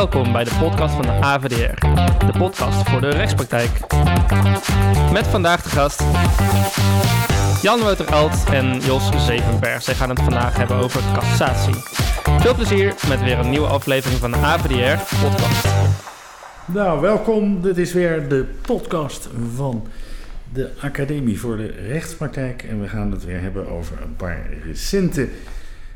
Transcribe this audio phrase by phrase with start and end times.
[0.00, 1.86] Welkom bij de podcast van de AVDR,
[2.26, 3.70] de podcast voor de rechtspraktijk.
[5.12, 6.02] Met vandaag de gast
[7.62, 8.06] Jan Wouter
[8.52, 9.82] en Jos Zevenberg.
[9.82, 11.74] Zij gaan het vandaag hebben over cassatie.
[12.40, 15.66] Veel plezier met weer een nieuwe aflevering van de AVDR podcast.
[16.66, 17.62] Nou, welkom.
[17.62, 19.86] Dit is weer de podcast van
[20.52, 22.62] de Academie voor de Rechtspraktijk.
[22.62, 25.28] En we gaan het weer hebben over een paar recente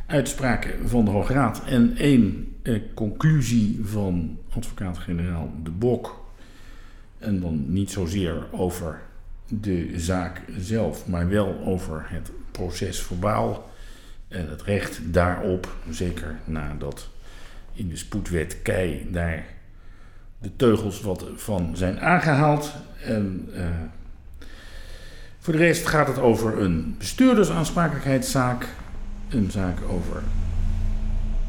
[0.06, 1.64] uitspraken van de Hoge Raad.
[1.64, 6.24] En één eh, conclusie van advocaat-generaal De Bok.
[7.18, 9.00] En dan niet zozeer over
[9.48, 13.70] de zaak zelf, maar wel over het proces verbaal
[14.28, 15.76] en het recht daarop.
[15.90, 17.08] Zeker nadat
[17.72, 19.44] in de spoedwet Kei daar
[20.38, 22.72] de teugels wat van zijn aangehaald.
[23.04, 23.66] En uh,
[25.38, 28.68] voor de rest gaat het over een bestuurdersaansprakelijkheidszaak,
[29.34, 30.22] een zaak over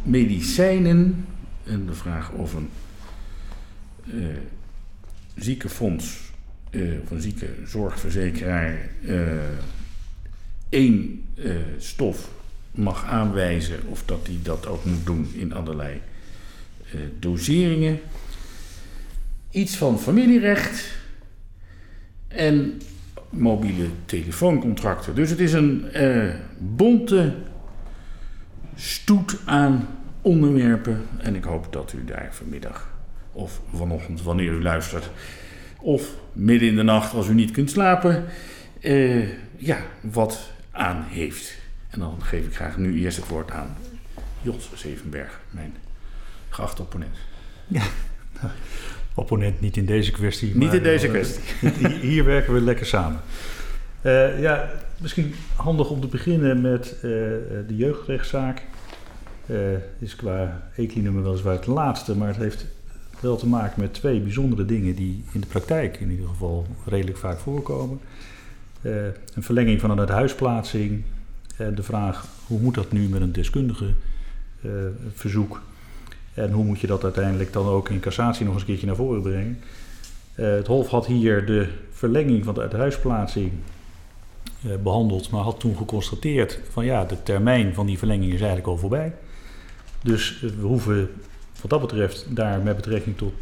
[0.03, 1.25] medicijnen
[1.63, 2.69] en de vraag of een
[4.05, 4.25] uh,
[5.35, 6.31] ziekenfonds
[6.69, 8.89] uh, of een ziekenzorgverzekeraar
[10.69, 11.23] één
[11.77, 12.29] stof
[12.71, 16.01] mag aanwijzen of dat hij dat ook moet doen in allerlei
[17.19, 17.99] doseringen.
[19.51, 20.97] Iets van familierecht
[22.27, 22.81] en
[23.29, 25.15] mobiele telefooncontracten.
[25.15, 25.85] Dus het is een
[26.57, 27.33] bonte
[28.75, 29.87] stoet aan
[30.21, 31.01] onderwerpen.
[31.17, 32.93] En ik hoop dat u daar vanmiddag
[33.31, 35.09] of vanochtend, wanneer u luistert,
[35.79, 38.25] of midden in de nacht als u niet kunt slapen,
[38.81, 41.57] uh, ja, wat aan heeft.
[41.89, 43.77] En dan geef ik graag nu eerst het woord aan
[44.41, 45.75] Jos Zevenberg, mijn
[46.49, 47.17] geachte opponent.
[47.67, 47.83] Ja,
[49.13, 50.55] opponent niet in deze kwestie.
[50.55, 51.43] Niet in deze kwestie.
[52.09, 53.19] Hier werken we lekker samen.
[54.01, 54.69] Uh, ja,
[55.01, 57.01] misschien handig om te beginnen met uh,
[57.67, 58.63] de jeugdrechtszaak.
[59.45, 59.57] Uh,
[59.99, 62.65] is qua ECLI-nummer weliswaar het laatste, maar het heeft
[63.19, 67.17] wel te maken met twee bijzondere dingen die in de praktijk in ieder geval redelijk
[67.17, 67.99] vaak voorkomen.
[68.81, 71.03] een verlenging van een huisplaatsing
[71.57, 73.93] en de vraag hoe moet dat nu met een deskundige
[75.13, 75.61] verzoek
[76.33, 78.95] en hoe moet je dat uiteindelijk dan ook in cassatie nog eens een keertje naar
[78.95, 79.59] voren brengen?
[80.33, 83.51] Het Hof had hier de verlenging van de uithuisplaatsing
[84.83, 88.77] behandeld, maar had toen geconstateerd van ja, de termijn van die verlenging is eigenlijk al
[88.77, 89.13] voorbij.
[90.03, 91.09] Dus uh, we hoeven
[91.61, 93.33] wat dat betreft daar met betrekking tot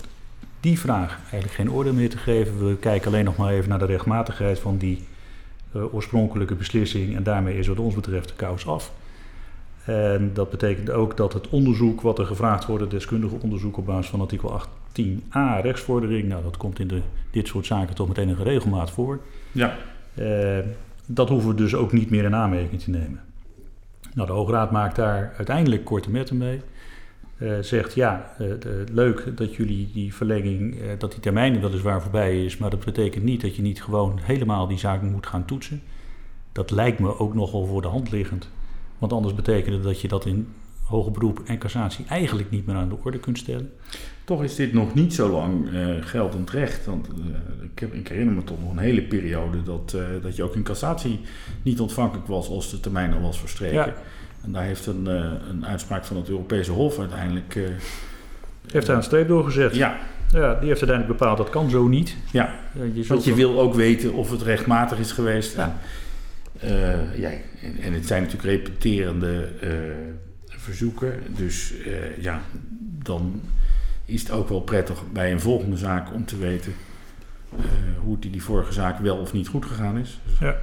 [0.59, 2.67] die vraag eigenlijk geen orde meer te geven.
[2.67, 5.03] We kijken alleen nog maar even naar de rechtmatigheid van die
[5.91, 8.91] oorspronkelijke beslissing en daarmee is wat ons betreft de kous af.
[9.85, 13.85] En dat betekent ook dat het onderzoek wat er gevraagd wordt, het deskundige onderzoek op
[13.85, 18.17] basis van artikel 18a rechtsvordering, nou dat komt in de, dit soort zaken toch met
[18.17, 19.19] enige regelmaat voor.
[19.51, 19.77] Ja.
[20.15, 20.57] Uh,
[21.05, 23.21] dat hoeven we dus ook niet meer in aanmerking te nemen.
[24.13, 26.61] Nou, de Hoge Raad maakt daar uiteindelijk korte metten mee.
[27.37, 32.57] Uh, zegt ja, de, leuk dat jullie die verlenging, dat die termijn weliswaar voorbij is,
[32.57, 35.81] maar dat betekent niet dat je niet gewoon helemaal die zaak moet gaan toetsen.
[36.51, 38.49] Dat lijkt me ook nogal voor de hand liggend.
[38.97, 40.47] Want anders betekende dat je dat in
[40.83, 43.71] hoger beroep en cassatie eigenlijk niet meer aan de orde kunt stellen.
[44.23, 46.85] Toch is dit nog niet zo lang uh, geldend recht.
[46.85, 50.35] Want uh, ik, heb, ik, herinner me toch nog een hele periode dat, uh, dat
[50.35, 51.19] je ook in cassatie
[51.61, 53.77] niet ontvankelijk was als de termijn al was verstreken.
[53.77, 53.93] Ja.
[54.43, 55.05] En daar heeft een,
[55.49, 57.59] een uitspraak van het Europese Hof uiteindelijk.
[58.71, 59.75] heeft daar een streep doorgezet.
[59.75, 59.97] Ja.
[60.31, 62.15] Ja, die heeft uiteindelijk bepaald dat kan zo niet.
[62.31, 62.55] Ja,
[62.93, 65.55] je want je wil ook weten of het rechtmatig is geweest.
[65.55, 65.77] Ja.
[67.15, 67.29] Ja,
[67.61, 69.49] en, en, het zijn natuurlijk repeterende
[70.63, 71.23] verzoeken.
[71.27, 72.41] Dus uh, ja,
[73.03, 73.41] dan
[74.05, 76.73] is het ook wel prettig bij een volgende zaak om te weten
[78.03, 80.19] hoe die, die vorige zaak wel of niet goed gegaan is.
[80.39, 80.55] Ja,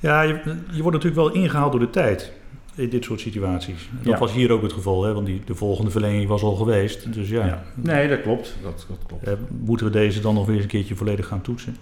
[0.00, 0.40] ja je,
[0.70, 2.32] je, wordt natuurlijk wel ingehaald door de tijd
[2.74, 3.88] in dit soort situaties.
[4.02, 4.18] Dat ja.
[4.18, 7.12] was hier ook het geval, hè, want die, de volgende verlenging was al geweest.
[7.12, 7.46] Dus ja.
[7.46, 7.62] ja.
[7.74, 8.56] Nee, dat klopt.
[8.62, 9.40] Dat, dat klopt.
[9.64, 11.76] moeten we deze dan nog weer eens een keertje volledig gaan toetsen?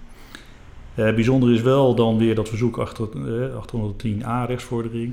[0.95, 5.13] Uh, bijzonder is wel dan weer dat verzoek achter, uh, 810a rechtsvordering.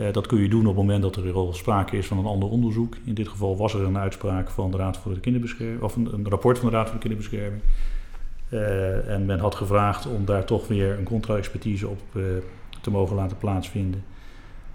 [0.00, 2.24] Uh, dat kun je doen op het moment dat er al sprake is van een
[2.24, 2.96] ander onderzoek.
[3.04, 6.12] In dit geval was er een uitspraak van de Raad voor de Kinderbescherming, of een,
[6.12, 7.62] een rapport van de Raad voor de Kinderbescherming.
[8.50, 12.00] Uh, en men had gevraagd om daar toch weer een contra-expertise op
[12.80, 14.04] te mogen laten plaatsvinden.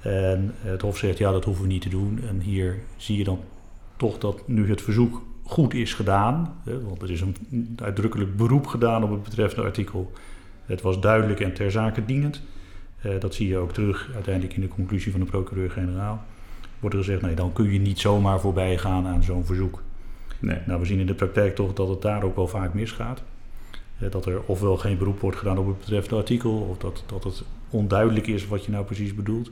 [0.01, 2.19] En het Hof zegt ja, dat hoeven we niet te doen.
[2.30, 3.40] En hier zie je dan
[3.98, 9.04] toch dat nu het verzoek goed is gedaan, want er is een uitdrukkelijk beroep gedaan
[9.04, 10.12] op het betreffende artikel
[10.72, 12.42] het was duidelijk en ter zake dienend.
[13.06, 16.24] Uh, dat zie je ook terug uiteindelijk in de conclusie van de procureur-generaal.
[16.80, 19.81] Wordt er gezegd, nee, dan kun je niet zomaar voorbij gaan aan zo'n verzoek.
[20.39, 20.57] Nee.
[20.65, 23.24] Nou, we zien in de praktijk toch dat het daar ook wel vaak misgaat.
[24.00, 27.24] Uh, dat er ofwel geen beroep wordt gedaan op het betreffende artikel, of dat, dat
[27.24, 29.51] het onduidelijk is wat je nou precies bedoelt.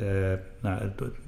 [0.00, 0.06] Uh,
[0.60, 0.80] nou,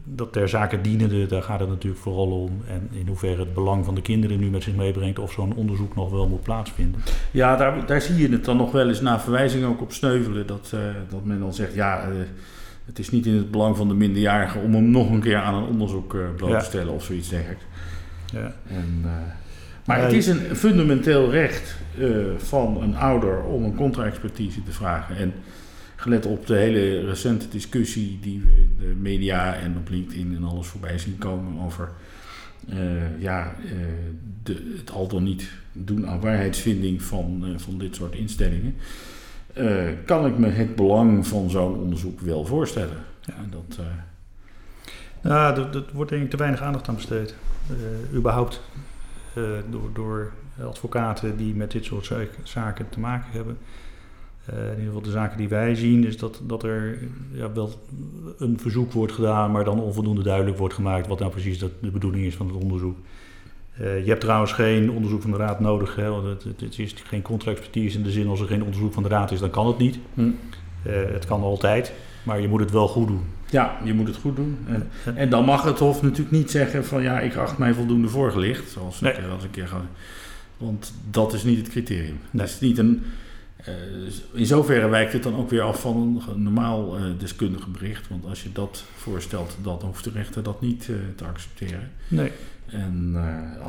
[0.05, 2.63] dat ter zake dienende, daar gaat het natuurlijk vooral om.
[2.69, 5.95] En in hoeverre het belang van de kinderen nu met zich meebrengt of zo'n onderzoek
[5.95, 7.01] nog wel moet plaatsvinden.
[7.31, 10.47] Ja, daar, daar zie je het dan nog wel eens na verwijzing ook op sneuvelen.
[10.47, 12.15] Dat, uh, dat men dan zegt, ja, uh,
[12.85, 15.55] het is niet in het belang van de minderjarige om hem nog een keer aan
[15.55, 16.93] een onderzoek bloot te stellen ja.
[16.93, 17.65] of zoiets dergelijks.
[18.33, 18.55] Ja.
[18.69, 19.05] En,
[19.87, 21.77] maar het is een fundamenteel recht
[22.37, 25.17] van een ouder om een contra-expertise te vragen.
[25.17, 25.33] En
[26.05, 30.45] gelet op de hele recente discussie die we in de media en op LinkedIn en
[30.45, 31.89] alles voorbij zien komen over
[32.73, 33.71] uh, ja, uh,
[34.43, 38.77] de, het al dan niet doen aan waarheidsvinding van, uh, van dit soort instellingen,
[40.05, 42.97] kan ik me het belang van zo'n onderzoek wel voorstellen.
[43.21, 43.79] Ja, dat,
[45.23, 47.35] ja, er, er, wordt denk ik te weinig aandacht aan besteed.
[48.15, 48.61] überhaupt
[49.71, 52.13] door, door advocaten die met dit soort
[52.43, 53.59] zaken te maken hebben.
[54.51, 56.99] Uh, in ieder geval de zaken die wij zien, is dat, dat er
[57.33, 57.71] ja, wel
[58.39, 62.25] een verzoek wordt gedaan, maar dan onvoldoende duidelijk wordt gemaakt wat nou precies de bedoeling
[62.25, 62.97] is van het onderzoek.
[63.81, 65.97] Uh, je hebt trouwens geen onderzoek van de raad nodig.
[65.97, 69.03] Hè, want het, het, is geen contra-expertise in de zin als er geen onderzoek van
[69.03, 69.99] de raad is, dan kan het niet.
[70.15, 70.21] Hm.
[70.21, 70.33] Uh,
[71.13, 71.93] het kan altijd,
[72.23, 73.25] maar je moet het wel goed doen.
[73.51, 74.59] Ja, je moet het goed doen.
[74.67, 78.09] En, en dan mag het Hof natuurlijk niet zeggen van ja, ik acht mij voldoende
[78.09, 79.13] voorgelicht, zoals nee.
[79.13, 79.81] ik als een keer ga.
[80.57, 82.19] Want dat is niet het criterium.
[82.31, 82.47] Nee.
[82.47, 83.03] Dat is niet een
[84.33, 88.09] in zoverre wijkt het dan ook weer af van een normaal uh, deskundige bericht.
[88.09, 91.91] Want als je dat voorstelt, dan hoeft de rechter dat niet uh, te accepteren.
[92.09, 92.31] Nee.
[92.67, 93.17] En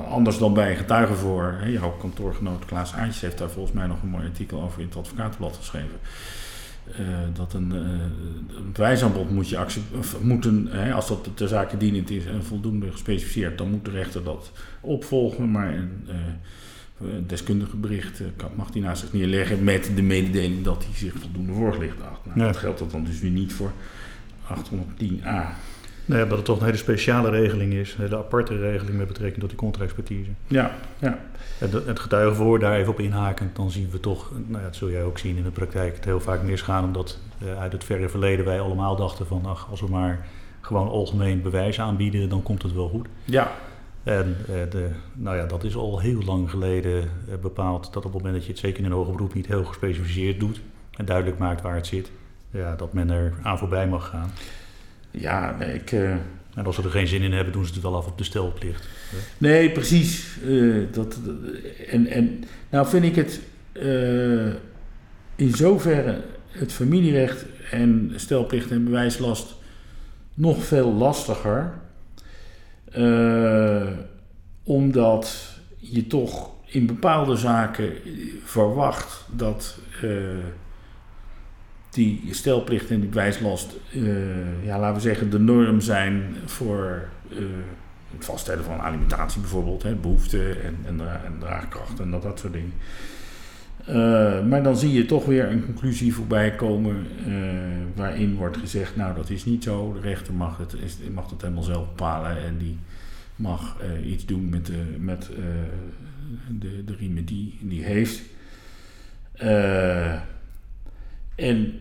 [0.10, 1.56] anders dan bij een getuigenvoor.
[1.60, 4.88] Hè, jouw kantoorgenoot Klaas Aantjes heeft daar volgens mij nog een mooi artikel over in
[4.88, 6.00] het advocatenblad geschreven.
[7.34, 12.92] dat een, een bewijsaanbod moet je accepteren, als dat ter zake dienend is en voldoende
[12.92, 14.52] gespecificeerd, dan moet de rechter dat
[14.82, 15.52] opvolgen.
[15.52, 16.08] Maar een,
[17.28, 18.22] deskundige bericht
[18.56, 22.20] mag hij naast zich neerleggen met de mededeling dat hij zich voldoende voorgelicht acht.
[22.36, 23.72] Nou, Dat geldt dat dan dus weer niet voor
[24.44, 25.56] 810a.
[26.06, 29.40] Nee, omdat het toch een hele speciale regeling is, een hele aparte regeling met betrekking
[29.40, 30.30] tot die contra-expertise.
[30.48, 31.20] Ja, ja.
[31.60, 34.90] En het getuigenvoor daar even op inhakend, dan zien we toch, nou ja, dat zul
[34.90, 38.10] jij ook zien in de praktijk, het heel vaak misgaan, omdat uh, uit het verre
[38.10, 40.28] verleden wij allemaal dachten van, ach, als we maar
[40.62, 43.08] gewoon algemeen bewijs aanbieden, dan komt het wel goed.
[43.26, 43.52] Ja,
[44.06, 48.14] en uh, de, nou ja, dat is al heel lang geleden uh, bepaald dat op
[48.14, 50.62] het moment dat je het zeker in een hoger beroep niet heel gespecificeerd doet
[50.92, 52.12] en duidelijk maakt waar het zit,
[52.52, 54.32] ja, dat men er aan voorbij mag gaan.
[55.12, 55.92] Ja, nee, ik.
[55.92, 56.16] Uh...
[56.56, 58.24] En als ze er geen zin in hebben, doen ze het wel af op de
[58.24, 58.88] stelplicht.
[59.38, 60.38] Nee, precies.
[60.92, 61.20] dat,
[61.90, 63.42] en, en nou vind ik het
[65.36, 69.56] in zoverre het familierecht en stelplicht en bewijslast
[70.34, 71.74] nog veel lastiger
[72.98, 73.88] uh,
[74.64, 77.92] omdat je toch in bepaalde zaken
[78.44, 80.12] verwacht dat uh,
[81.90, 87.10] die stelplicht en die wijslast, uh, ja, laten we zeggen, de norm zijn voor
[88.16, 92.54] het vaststellen van alimentatie bijvoorbeeld, hè, behoeften en, en, en draagkracht en dat, dat soort
[92.54, 92.74] dingen.
[93.90, 97.36] Uh, maar dan zie je toch weer een conclusie voorbij komen uh,
[97.96, 101.42] waarin wordt gezegd, nou dat is niet zo, de rechter mag het, is, mag het
[101.42, 102.78] helemaal zelf bepalen en die
[103.36, 105.30] mag uh, iets doen met de, met,
[106.60, 108.22] de, de riemen die die heeft.
[111.36, 111.74] en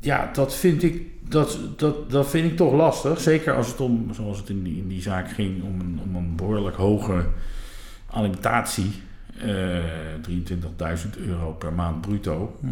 [0.00, 4.08] ja, dat vind, ik, dat, dat, dat vind ik toch lastig, zeker als het om,
[4.12, 7.26] zoals het in die, in die zaak ging, om een, om een behoorlijk hoge
[8.06, 8.92] alimentatie
[9.38, 12.56] 23.000 euro per maand bruto.
[12.60, 12.66] Hm.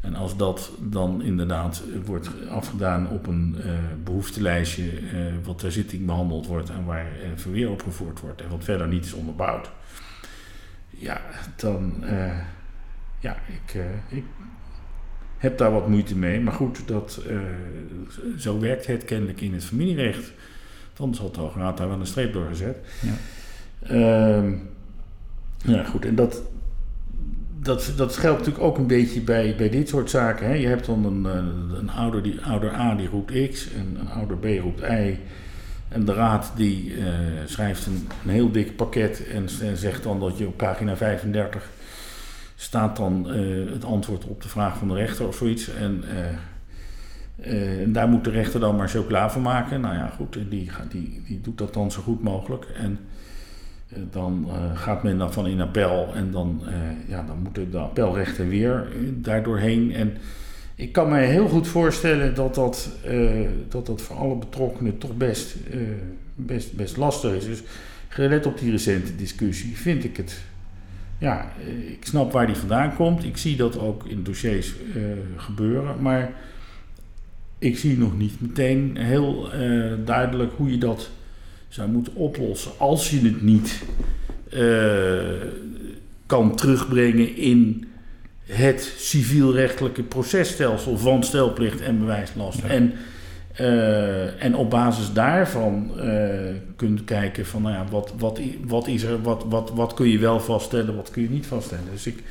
[0.00, 3.72] En als dat dan inderdaad wordt afgedaan op een uh,
[4.04, 5.08] behoeftelijstje, uh,
[5.44, 9.04] wat ter zitting behandeld wordt en waar uh, verweer opgevoerd wordt en wat verder niet
[9.04, 9.70] is onderbouwd,
[10.90, 11.20] ja,
[11.56, 12.04] dan,
[13.18, 14.24] ja, ik, ik
[15.36, 16.40] heb daar wat moeite mee.
[16.40, 17.22] Maar goed, dat,
[18.38, 20.32] zo werkt het kennelijk in het familierecht.
[20.96, 22.76] Anders had de Hoge Raad daar wel een streep door gezet.
[23.00, 23.14] Ja.
[23.88, 24.52] Ehm,
[25.64, 26.04] ja, goed.
[26.04, 26.42] En dat,
[27.64, 30.46] dat, dat geldt natuurlijk ook een beetje bij, bij dit soort zaken.
[30.46, 30.54] Hè.
[30.54, 34.08] Je hebt dan een, eh, een ouder, die, ouder A die roept X en een
[34.08, 35.18] ouder B roept Y.
[35.88, 37.04] En de raad die uh,
[37.44, 41.70] schrijft een, een, heel dik pakket en, zegt dan dat je op pagina 35
[42.54, 45.74] staat dan uh, het antwoord op de vraag van de rechter of zoiets.
[45.74, 46.04] En,
[47.40, 49.80] en daar moet de rechter dan maar chocola van maken.
[49.80, 52.66] Nou ja, goed, die, die, die doet dat dan zo goed mogelijk.
[52.76, 53.13] En eh,
[54.10, 56.72] dan uh, gaat men daarvan in appel en dan, uh,
[57.08, 59.92] ja, dan moeten de appelrechten weer daardoorheen.
[59.92, 60.16] En
[60.74, 62.90] ik kan me heel goed voorstellen dat dat,
[63.68, 65.56] dat, dat voor alle betrokkenen toch best,
[66.34, 67.44] best, best lastig is.
[67.44, 67.62] Dus
[68.08, 70.42] gelet op die recente discussie vind ik het.
[71.18, 71.52] Ja,
[71.86, 73.24] ik snap waar die vandaan komt.
[73.24, 74.74] Ik zie dat ook in dossiers
[75.36, 76.02] gebeuren.
[76.02, 76.32] Maar
[77.64, 81.10] ik zie nog niet meteen heel eh, duidelijk hoe je dat
[81.74, 82.70] zou moeten oplossen.
[82.78, 83.82] Als je het niet
[84.50, 85.48] eh,
[86.26, 87.88] kan terugbrengen in
[88.44, 92.62] het civielrechtelijke processtelsel van stelplicht en bewijslast.
[92.62, 92.68] Ja.
[92.68, 92.92] En,
[93.54, 99.02] eh, en op basis daarvan eh, kunt kijken van nou ja, wat, wat, wat is
[99.02, 101.84] er, wat, wat, wat kun je wel vaststellen, wat kun je niet vaststellen.
[101.92, 102.22] Dus ik,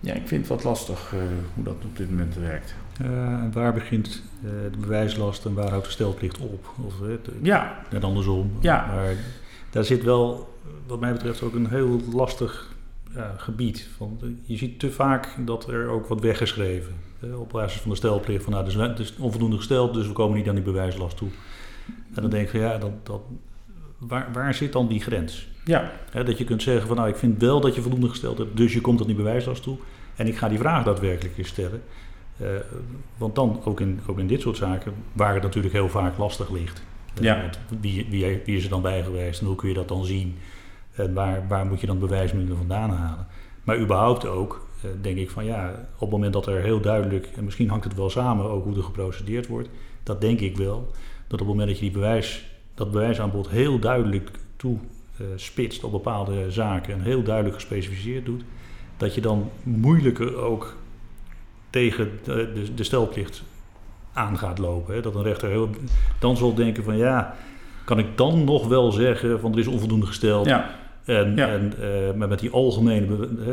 [0.00, 1.14] ja, ik vind het wat lastig
[1.54, 2.74] hoe dat op dit moment werkt.
[2.98, 6.74] En waar begint eh, de bewijslast en waar houdt de stelplicht op?
[6.86, 8.52] Of eh, Ja, net andersom.
[8.60, 8.86] Ja.
[8.86, 9.14] Maar
[9.70, 10.54] daar zit wel,
[10.86, 12.76] wat mij betreft, ook een heel lastig
[13.14, 13.88] ja, gebied.
[13.98, 16.92] Want je ziet te vaak dat er ook wordt weggeschreven.
[17.20, 18.42] eh, op basis van de stelplicht.
[18.44, 21.28] Van, nou, dus het is onvoldoende gesteld, dus we komen niet aan die bewijslast toe.
[22.14, 23.20] En dan denk ik van ja, dat, dat,
[23.98, 25.48] waar, waar zit dan die grens?
[26.12, 28.56] ja, dat je kunt zeggen van nou, ik vind wel dat je voldoende gesteld hebt,
[28.56, 29.76] dus je komt tot die bewijslast toe.
[30.16, 31.82] En ik ga die vraag daadwerkelijk eens stellen.
[32.40, 32.46] Eh,
[33.16, 36.50] want dan, ook in, ook in dit soort zaken, waar het natuurlijk heel vaak lastig
[36.50, 36.82] ligt.
[37.14, 37.40] Eh, Ja.
[37.40, 40.04] want wie, wie, wie is er dan bij geweest en hoe kun je dat dan
[40.04, 40.36] zien?
[40.92, 43.26] En waar, waar moet je dan bewijsmiddelen vandaan halen?
[43.64, 47.28] Maar überhaupt ook, eh, denk ik van ja, op het moment dat er heel duidelijk,
[47.36, 49.68] en misschien hangt het wel samen ook hoe er geprocedeerd wordt,
[50.02, 50.90] dat denk ik wel,
[51.26, 54.76] dat op het moment dat je die bewijs, dat bewijsaanbod heel duidelijk toe
[55.16, 58.42] eh, spitst op bepaalde zaken en heel duidelijk gespecificeerd doet,
[58.96, 60.76] dat je dan moeilijker ook
[61.70, 63.42] tegen de, de, de stelplicht
[64.12, 64.94] aan gaat lopen.
[64.94, 65.00] Hè?
[65.00, 65.70] Dat een rechter heel,
[66.18, 67.34] dan zal denken van ja,
[67.84, 70.46] kan ik dan nog wel zeggen van er is onvoldoende gesteld.
[70.46, 70.70] ja,
[71.04, 71.48] En, Ja.
[71.48, 73.06] en, eh, maar met die algemene,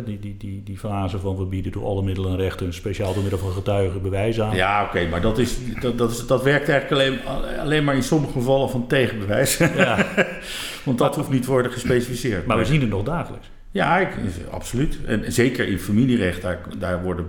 [0.06, 3.22] die, die, die, die fase van we bieden door alle middelen een rechter, speciaal door
[3.22, 4.56] middel van getuigen, bewijs aan.
[4.56, 7.20] ja oké, maar dat, is, dat, dat, is, dat werkt eigenlijk alleen,
[7.60, 9.58] alleen maar in sommige gevallen van tegenbewijs.
[9.58, 10.06] Ja,
[10.86, 12.46] Want dat hoeft niet te worden gespecificeerd.
[12.46, 13.50] maar we zien het nog dagelijks.
[13.72, 14.10] Ja, ik,
[14.52, 15.00] absoluut.
[15.06, 17.26] En zeker in familierecht, daar, daar worden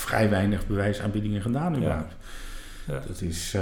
[0.00, 2.16] vrij weinig bewijsaanbiedingen gedaan überhaupt.
[2.86, 3.02] Ja.
[3.06, 3.56] Dat is...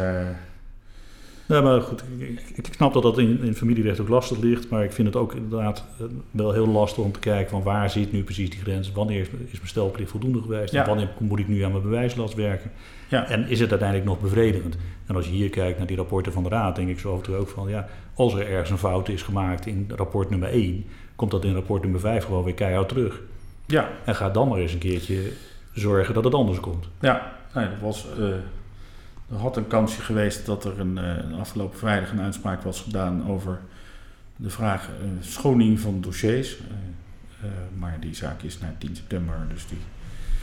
[1.46, 4.84] Nee, maar goed, ik, ik- snap dat dat in, in familierecht ook lastig ligt, maar
[4.84, 8.12] ik vind het ook inderdaad eh, wel heel lastig om te kijken van waar zit
[8.12, 10.80] nu precies die grens, wanneer is, is mijn stelplicht voldoende geweest Ja.
[10.82, 12.70] en wanneer moet ik nu aan mijn bewijslast werken
[13.08, 14.76] ja, en is het uiteindelijk nog bevredigend.
[15.06, 17.16] En als je hier kijkt naar die rapporten van de Raad, denk ik zo af
[17.18, 20.48] en toe ook van ja, als er ergens een fout is gemaakt in rapport nummer
[20.48, 20.84] 1,
[21.16, 23.20] komt dat in rapport nummer 5 gewoon weer keihard terug.
[23.66, 25.32] ja, En ga dan maar eens een keertje
[25.78, 26.88] zorgen dat het anders komt.
[27.00, 27.36] ja.
[27.54, 28.24] Nee, dat was, eh,
[29.30, 32.80] er had een kansje geweest dat er een, eh, een afgelopen vrijdag een uitspraak was
[32.80, 33.58] gedaan over
[34.36, 36.56] de vraag eh, schoning van dossiers.
[37.78, 39.78] Maar die zaak is naar 10 september, dus die,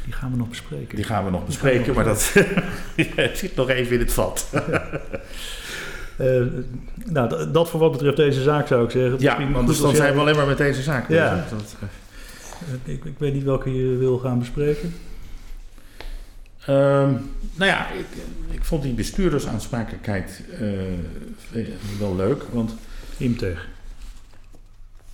[0.04, 0.96] Die gaan we nog bespreken.
[0.96, 1.94] die gaan we nog bespreken.
[1.96, 2.22] Maar dat
[3.34, 4.50] zit nog even in het vat.
[6.18, 6.42] Eh,
[7.06, 9.20] nou, dat voor wat betreft deze zaak zou ik zeggen.
[9.20, 11.46] Ja, want dus dan jij- zijn we alleen maar met deze zaak Ja.
[11.50, 11.76] Dat,
[12.84, 14.94] Ik, ik weet niet welke je wil gaan bespreken.
[16.66, 17.12] Ehm,
[17.56, 18.06] nou ja, ik,
[18.52, 20.44] ik vond die bestuurdersaansprakelijkheid
[21.52, 21.68] eh,
[22.00, 22.44] wel leuk.
[22.44, 22.76] Want
[23.18, 23.68] Imtech.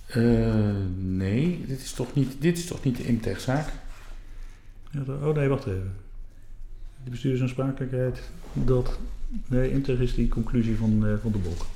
[0.06, 0.22] eh,
[0.98, 3.68] nee, dit is toch niet, dit is toch niet de Imtech-zaak?
[4.90, 5.92] Ja, oh nee, wacht even.
[7.04, 8.20] De bestuurdersaansprakelijkheid,
[8.52, 8.98] dat...
[9.46, 11.66] Nee, Imtech is die conclusie van, eh, van de Bok.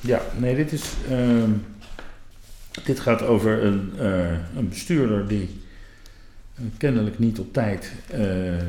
[0.00, 0.92] Ja, nee, dit is.
[1.08, 1.50] ehm,
[2.84, 4.06] dit gaat over een,
[4.56, 5.62] een bestuurder die
[6.76, 7.92] kennelijk niet op tijd.
[8.10, 8.62] eh, eh,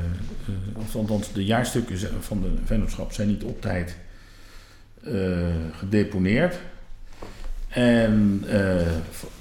[0.73, 3.95] of althans, de jaarstukken van de vennootschap zijn niet op tijd
[5.03, 6.59] eh, gedeponeerd.
[7.67, 8.91] En eh,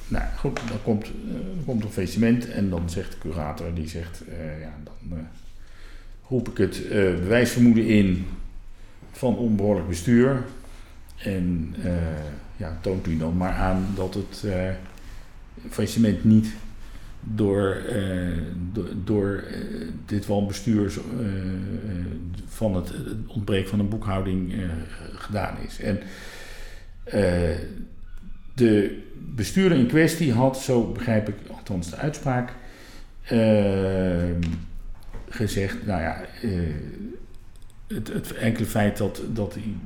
[0.09, 1.11] nou goed, dan komt, eh,
[1.67, 5.25] komt een faillissement en dan zegt de curator, die zegt, eh, ja, dan eh,
[6.29, 8.27] roep ik het eh, bewijsvermoeden in
[9.13, 10.45] van onbehoorlijk bestuur.
[11.17, 11.93] En eh,
[12.57, 14.71] ja, toont u dan maar aan dat het eh
[15.71, 16.47] faillissement niet
[17.25, 18.29] door, eh,
[18.73, 19.61] door, door eh,
[20.07, 22.05] dit wanbestuur eh, eh,
[22.47, 22.93] van het,
[23.27, 24.55] ontbreken van een boekhouding
[25.15, 25.81] gedaan is.
[25.81, 26.01] En
[28.55, 29.03] de
[29.35, 32.53] bestuurder in kwestie had, zo begrijp ik althans de uitspraak,
[35.29, 36.25] gezegd, nou ja,
[37.87, 39.77] het, het enkele feit dat, dat die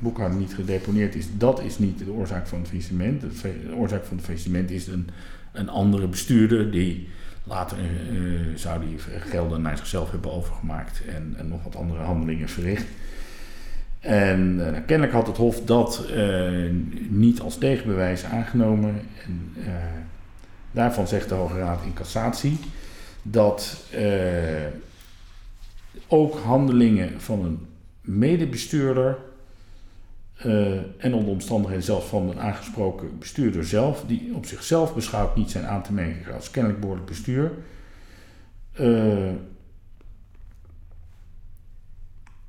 [0.00, 3.20] boekhouding niet gedeponeerd is, dat is niet de oorzaak van het faillissement.
[3.20, 3.28] De,
[3.66, 5.08] de oorzaak van het faillissement is een,
[5.54, 7.08] een andere bestuurder die
[7.44, 7.84] later eh,
[8.54, 12.86] zou die gelden naar zichzelf hebben overgemaakt en, nog wat andere handelingen verricht.
[14.00, 16.70] En eh, nou, kennelijk had het Hof dat eh,
[17.08, 19.00] niet als tegenbewijs aangenomen.
[19.26, 19.52] En
[20.70, 22.58] daarvan zegt de Hoge Raad in cassatie
[23.22, 23.76] dat
[26.06, 27.66] ook handelingen van een
[28.00, 29.16] medebestuurder
[30.34, 35.50] eh, en onder omstandigheden zelfs van een aangesproken bestuurder zelf, die op zichzelf beschouwd niet
[35.50, 37.50] zijn aan te merken als kennelijk behoorlijk bestuur,
[38.72, 39.28] eh,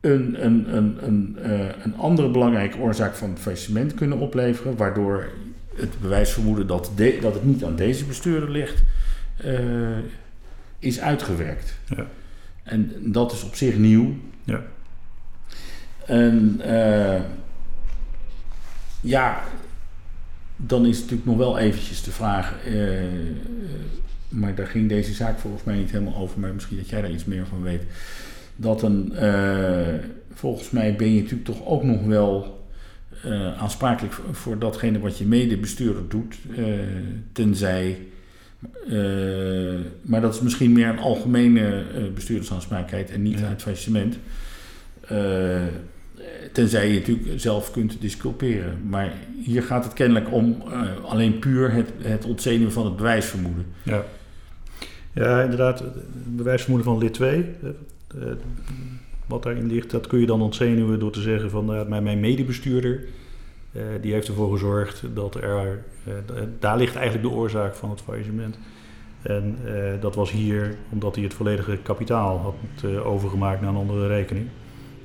[0.01, 5.30] een, een, een, een, eh, een andere belangrijke oorzaak van het faillissement kunnen opleveren, waardoor
[5.75, 8.84] het bewijsvermoeden dat, de, dat het niet aan deze bestuurder ligt,
[10.80, 11.80] is uitgewerkt.
[11.96, 12.06] Ja.
[12.63, 14.15] En dat is op zich nieuw.
[14.44, 14.62] Ja.
[16.06, 16.62] En
[19.05, 19.43] ja,
[20.55, 23.09] dan is het natuurlijk nog wel eventjes de vraag, eh, eh,
[24.29, 27.12] maar daar ging deze zaak volgens mij niet helemaal over, maar misschien dat jij daar
[27.12, 27.81] iets meer van weet.
[28.55, 29.93] Dat een, eh,
[30.33, 32.53] volgens mij ben je natuurlijk toch ook nog wel
[33.57, 36.35] aansprakelijk voor, voor datgene wat je medebestuurder doet,
[37.31, 37.97] tenzij.
[40.01, 41.83] maar dat is misschien meer een algemene
[42.13, 43.47] bestuurdersaansprakelijkheid en niet Ja.
[43.47, 44.17] uit faillissement.
[46.51, 48.89] Tenzij je natuurlijk zelf kunt disculperen.
[48.89, 49.13] Maar
[49.44, 53.65] hier gaat het kennelijk om eh, alleen puur het, het ontzenuwen van het bewijsvermoeden.
[53.84, 54.05] Ja.
[55.13, 55.79] ja, inderdaad.
[55.79, 57.70] Het bewijsvermoeden van lid 2, eh,
[58.22, 58.36] eh,
[59.27, 62.20] wat daarin ligt, dat kun je dan ontzenuwen door te zeggen van nou, mijn, mijn
[62.20, 63.05] medebestuurder,
[63.72, 65.84] eh, die heeft ervoor gezorgd dat er,
[66.60, 68.58] daar ligt eigenlijk de oorzaak van het faillissement.
[69.22, 69.58] En
[70.00, 74.48] dat was hier omdat hij het volledige kapitaal had overgemaakt naar een andere rekening.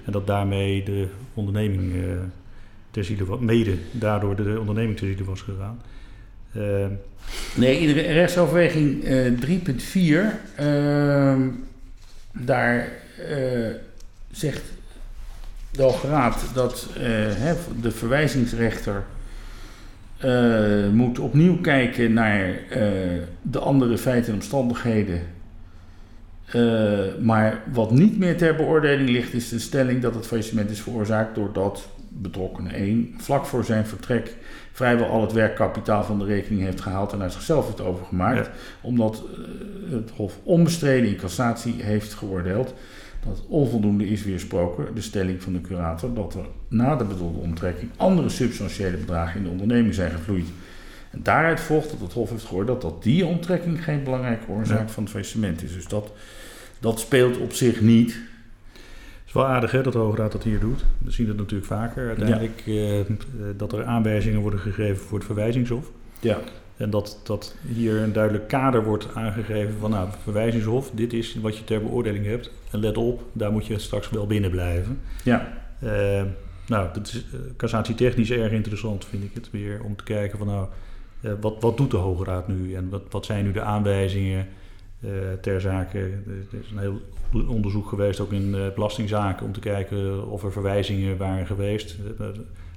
[0.05, 2.01] En dat daarmee de onderneming eh
[2.91, 5.81] ter ziele was, mede daardoor de onderneming ter ziele was gegaan.
[6.53, 6.87] Eh,
[7.55, 11.49] Nee, iedere rechtsoverweging eh 3.4, ehm,
[12.33, 12.89] daar
[14.31, 14.63] zegt
[15.71, 16.89] de Hoge Raad dat
[17.81, 19.05] de verwijzingsrechter
[20.93, 22.59] moet opnieuw kijken naar
[23.43, 25.21] de andere feiten en omstandigheden.
[26.53, 30.81] Eh, maar wat niet meer ter beoordeling ligt, is de stelling dat het faillissement is
[30.81, 34.37] veroorzaakt doordat betrokkenen 1 vlak voor zijn vertrek
[34.73, 38.47] vrijwel al het werkkapitaal van de rekening heeft gehaald en uit zichzelf heeft overgemaakt.
[38.47, 38.53] Ja.
[38.81, 42.75] Omdat eh, het Hof onbestreden in cassatie heeft geoordeeld
[43.27, 47.91] dat onvoldoende is weersproken de stelling van de curator dat er na de bedoelde omtrekking
[47.97, 50.47] andere substantiële bedragen in de onderneming zijn gevloeid.
[51.11, 54.89] En daaruit volgt dat het Hof heeft geoordeeld dat die omtrekking geen belangrijke oorzaak Ja.
[54.89, 55.75] van het faillissement is.
[55.75, 56.13] Dus dat,
[56.81, 58.11] dat speelt op zich niet.
[58.11, 60.85] Het is wel aardig hè, dat de Hoge Raad dat hier doet.
[60.99, 62.07] We zien het natuurlijk vaker.
[62.09, 63.07] Uiteindelijk eh, eh,
[63.57, 65.91] dat er aanwijzingen worden gegeven voor het verwijzingshof.
[66.21, 66.39] Ja.
[66.77, 71.57] En dat, dat hier een duidelijk kader wordt aangegeven van nou, verwijzingshof, dit is wat
[71.57, 72.51] je ter beoordeling hebt.
[72.71, 75.01] En let op, daar moet je straks wel binnen blijven.
[75.25, 75.53] Ja.
[75.79, 76.23] Eh,
[76.67, 80.47] nou, dat is uh, cassatietechnisch erg interessant, vind ik het weer, om te kijken van
[80.47, 80.69] nou,
[81.41, 84.47] wat, wat doet de Hoge Raad nu en wat, wat zijn nu de aanwijzingen
[85.41, 85.99] ter zake.
[85.99, 87.01] Er is een heel
[87.49, 91.97] onderzoek geweest, ook in uh, belastingzaken, om te kijken of er verwijzingen waren geweest.
[92.21, 92.27] Uh,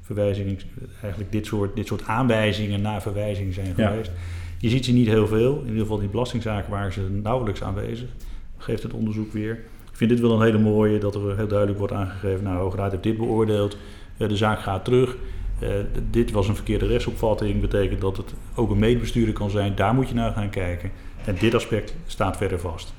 [0.02, 0.60] verwijzingen,
[1.02, 3.90] eigenlijk dit soort, dit soort aanwijzingen naar verwijzing zijn Ja.
[3.90, 4.12] geweest.
[4.58, 5.60] Je ziet ze niet heel veel.
[5.60, 8.10] In ieder geval die belastingzaken waren ze nauwelijks aanwezig.
[8.58, 9.54] Geeft het onderzoek weer.
[9.92, 12.44] Ik vind dit wel een hele mooie, dat er heel duidelijk wordt aangegeven...
[12.44, 13.78] nou, Hoge Raad heeft dit beoordeeld,
[14.18, 15.16] de zaak gaat terug...
[15.64, 15.70] Uh,
[16.10, 19.76] dit was een verkeerde rechtsopvatting, betekent dat het ook een medebestuurder kan zijn.
[19.76, 20.92] Daar moet je naar gaan kijken.
[21.26, 22.94] En dit aspect staat verder vast.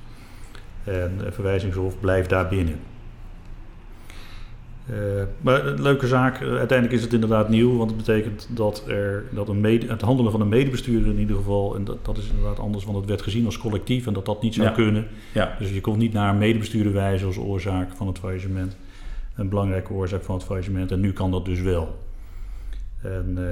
[0.84, 2.78] En verwijzingshof blijft daar binnen.
[4.90, 8.84] Uh, maar een leuke zaak, uh, uiteindelijk is het inderdaad nieuw, want het betekent dat,
[8.88, 12.16] er, dat een mede, het handelen van een medebestuurder in ieder geval, en dat, dat
[12.18, 14.72] is inderdaad anders, want het werd gezien als collectief en dat dat niet zou Ja.
[14.72, 15.06] kunnen.
[15.34, 15.56] Ja.
[15.58, 18.76] Dus je kon niet naar een medebestuurder wijzen als oorzaak van het faillissement,
[19.34, 21.98] een belangrijke oorzaak van het faillissement, en nu kan dat dus wel.
[23.02, 23.44] En uh,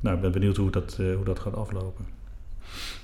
[0.00, 2.04] nou, ik ben benieuwd hoe dat, uh, hoe dat gaat aflopen.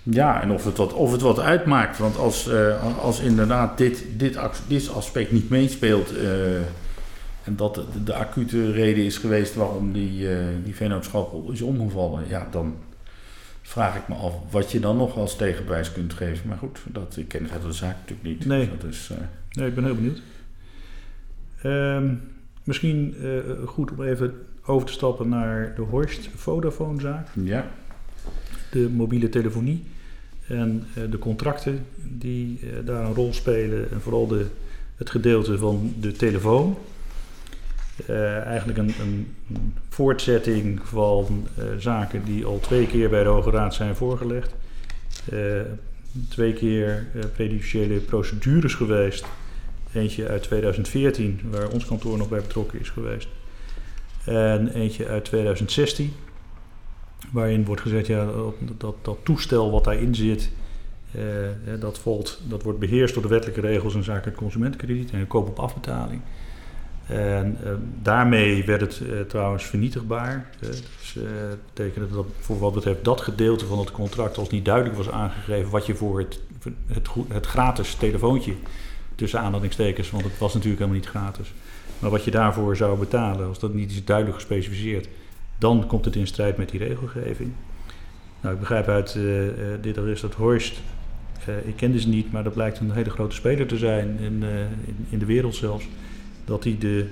[0.03, 1.99] Ja, en of het wat, of het wat uitmaakt.
[1.99, 6.17] Want als, uh, als inderdaad dit, dit, dit aspect niet meespeelt.
[6.17, 6.57] Uh,
[7.45, 12.29] en dat de, de, acute reden is geweest waarom die, uh, die vennootschap is omgevallen.
[12.29, 12.77] Ja, dan
[13.63, 16.49] vraag ik me af wat je dan nog als tegenbewijs kunt geven.
[16.49, 18.47] Maar goed, dat, ik ken verder de zaak natuurlijk niet.
[18.47, 19.11] Nee, dus dat is,
[19.53, 20.23] nee ik ben heel benieuwd.
[21.65, 22.21] Um,
[22.65, 23.15] misschien
[23.67, 27.29] goed om even over te stappen naar de Horst Vodafone-zaak.
[27.33, 27.67] Ja.
[28.71, 29.85] De mobiele telefonie
[30.51, 33.91] en uh, de contracten die uh, daar een rol spelen.
[33.91, 34.47] En vooral de,
[34.97, 36.77] het gedeelte van de telefoon.
[38.11, 41.47] Uh, eigenlijk een, een, een, voortzetting van
[41.79, 44.55] zaken die al twee keer bij de Hoge Raad zijn voorgelegd.
[46.29, 49.25] twee keer prejudiciële procedures geweest.
[49.93, 53.29] Eentje uit 2014, waar ons kantoor nog bij betrokken is geweest.
[54.25, 56.13] En eentje uit 2016,
[57.33, 60.51] waarin wordt gezegd, ja, dat, dat, dat toestel wat daarin zit,
[61.17, 65.49] uh, dat, valt, dat wordt beheerst door de wettelijke regels in zaken consumentenkrediet en koop
[65.49, 66.21] op afbetaling.
[67.07, 70.51] En uh, daarmee werd het uh, trouwens vernietigbaar.
[70.61, 70.83] dus
[71.75, 75.71] betekende dat voor wat betreft dat gedeelte van het contract, als niet duidelijk was aangegeven
[75.71, 76.41] wat je voor het,
[76.87, 78.55] het, het gratis telefoontje,
[79.15, 81.53] tussen aanhalingstekens, want het was natuurlijk helemaal niet gratis,
[81.99, 85.09] Maar wat je daarvoor zou betalen, als dat niet is duidelijk gespecificeerd,
[85.61, 87.53] dan komt het in strijd met die regelgeving.
[88.41, 90.81] Nou, ik begrijp uit uh, uh, dit arrest dat Horst,
[91.49, 94.43] uh, ik kende ze niet, maar dat blijkt een hele grote speler te zijn in,
[94.87, 95.89] in, in, de wereld zelfs,
[96.45, 97.07] dat hij de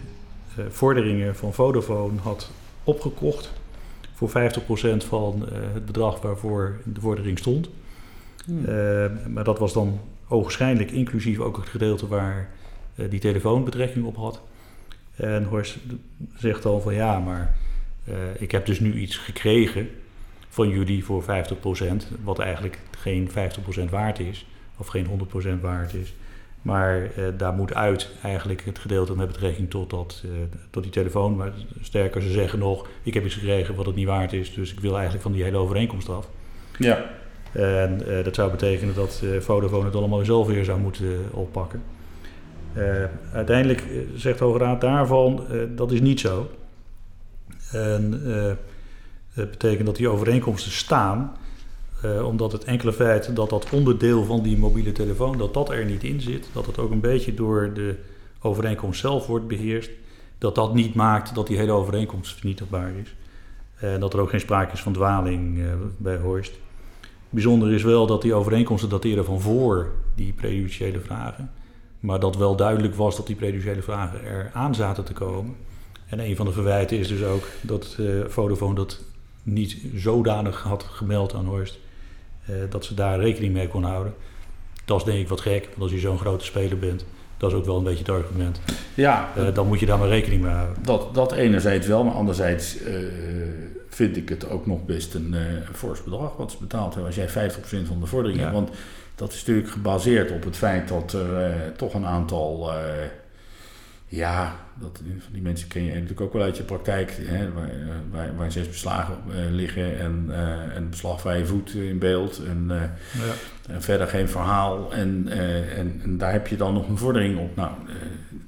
[0.69, 2.51] vorderingen van Vodafone had
[2.85, 3.53] opgekocht
[4.15, 4.33] voor 50%
[4.97, 7.69] van het bedrag waarvoor de vordering stond.
[8.45, 8.65] Hmm.
[9.33, 12.51] maar dat was dan ogenschijnlijk inclusief ook het gedeelte waar
[12.95, 14.41] die telefoon betrekking op had.
[15.17, 15.77] En Horst
[16.37, 17.57] zegt dan van ja, maar
[18.39, 19.89] ik heb dus nu iets gekregen
[20.49, 21.27] van jullie voor 50%,
[22.25, 25.07] wat eigenlijk geen 50% waard is, of geen
[25.57, 26.15] 100% waard is.
[26.63, 30.31] Maar uh, daar moet uit eigenlijk het gedeelte met betrekking tot, dat, uh,
[30.71, 31.37] tot die telefoon.
[31.37, 34.73] Maar sterker, ze zeggen nog, ik heb iets gekregen wat het niet waard is, dus
[34.73, 36.29] ik wil eigenlijk van die hele overeenkomst af.
[36.79, 37.05] Ja.
[37.53, 41.83] En dat zou betekenen dat Vodafone het allemaal zelf weer zou moeten oppakken.
[43.33, 46.51] uiteindelijk zegt de Hoge Raad daarvan, dat is niet zo.
[47.73, 48.23] En
[49.35, 51.37] dat betekent dat die overeenkomsten staan,
[52.05, 55.85] uh, omdat het enkele feit dat dat onderdeel van die mobiele telefoon, dat dat er
[55.85, 57.95] niet in zit, dat het ook een beetje door de
[58.41, 59.91] overeenkomst zelf wordt beheerst,
[60.39, 63.15] dat dat niet maakt dat die hele overeenkomst vernietigbaar is.
[63.75, 66.53] En dat er ook geen sprake is van dwaling uh, bij Horst.
[67.31, 71.51] Bijzonder is wel dat die overeenkomsten dateren van voor die prejudiciële vragen.
[72.01, 75.57] Maar dat wel duidelijk was dat die prejudiciële vragen er aan zaten te komen.
[76.09, 79.01] En een van de verwijten is dus ook dat uh, Vodafone dat
[79.43, 81.79] niet zodanig had gemeld aan Horst
[82.51, 84.15] uh, dat ze daar rekening mee kon houden.
[84.85, 87.05] Dat is denk ik wat gek, want als je zo'n grote speler bent,
[87.37, 88.61] dat is ook wel een beetje het argument.
[88.95, 90.83] Ja, uh, dan moet je daar maar rekening mee houden.
[90.83, 92.77] Dat, dat enerzijds wel, maar anderzijds
[93.89, 95.35] vind ik het ook nog best een
[95.73, 98.45] fors bedrag wat ze betaald hebben als jij 50% van de vordering ja.
[98.45, 98.57] hebt.
[98.57, 98.71] Want
[99.15, 102.71] dat is natuurlijk gebaseerd op het feit dat er toch een aantal
[104.09, 105.01] ja, dat,
[105.33, 107.77] die mensen ken je natuurlijk ook wel uit je praktijk, hè, waar, eh,
[108.11, 112.83] waar, waar zes beslagen uh, liggen en, uh, en beslagvrije voet in beeld en, uh,
[113.27, 113.33] ja.
[113.75, 114.93] en, verder geen verhaal.
[114.93, 115.29] En,
[115.77, 117.57] en, en, daar heb je dan nog een vordering op.
[117.57, 117.71] Nou,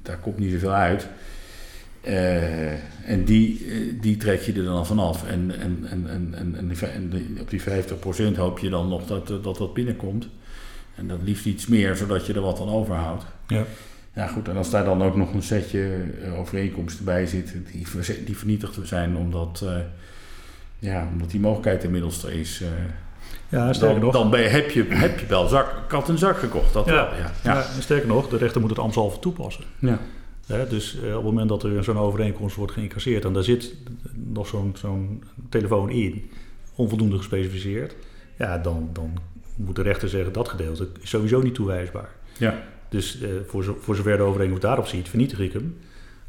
[0.01, 1.07] daar komt niet zoveel uit.
[3.05, 3.67] en die,
[3.99, 5.27] die trek je er dan vanaf.
[5.27, 9.57] En, en, en, en, en, en, op die 50% hoop je dan nog dat, dat
[9.57, 10.27] dat binnenkomt.
[10.95, 13.23] En dat liefst iets meer, zodat je er wat aan overhoudt.
[13.47, 13.65] Ja.
[14.13, 18.23] Ja, goed, en als daar dan ook nog een setje eh, overeenkomsten bij zit die,
[18.25, 19.77] die vernietigd zijn omdat, uh,
[20.79, 22.61] ja, omdat die mogelijkheid inmiddels er is.
[22.61, 22.67] Uh,
[23.49, 24.13] ja, sterker dan, nog.
[24.13, 26.73] Dan ben je, heb, je, heb je wel zak, kat en zak gekocht.
[26.73, 27.31] Dat ja, wel, ja.
[27.43, 27.53] ja.
[27.53, 29.63] ja sterker nog, de rechter moet het ambtshalve toepassen.
[29.79, 29.99] Ja.
[30.69, 33.75] Dus uh, op het moment dat er zo'n overeenkomst wordt geïncasseerd en daar zit
[34.13, 36.31] nog zo'n zo'n telefoon in,
[36.75, 37.95] onvoldoende gespecificeerd,
[38.37, 39.17] ja, dan, dan
[39.55, 42.09] moet de rechter zeggen dat gedeelte is sowieso niet toewijsbaar.
[42.37, 42.63] Ja.
[42.91, 45.77] Dus uh, voor, voor zover de overeenkomst daarop ziet, vernietig ik hem,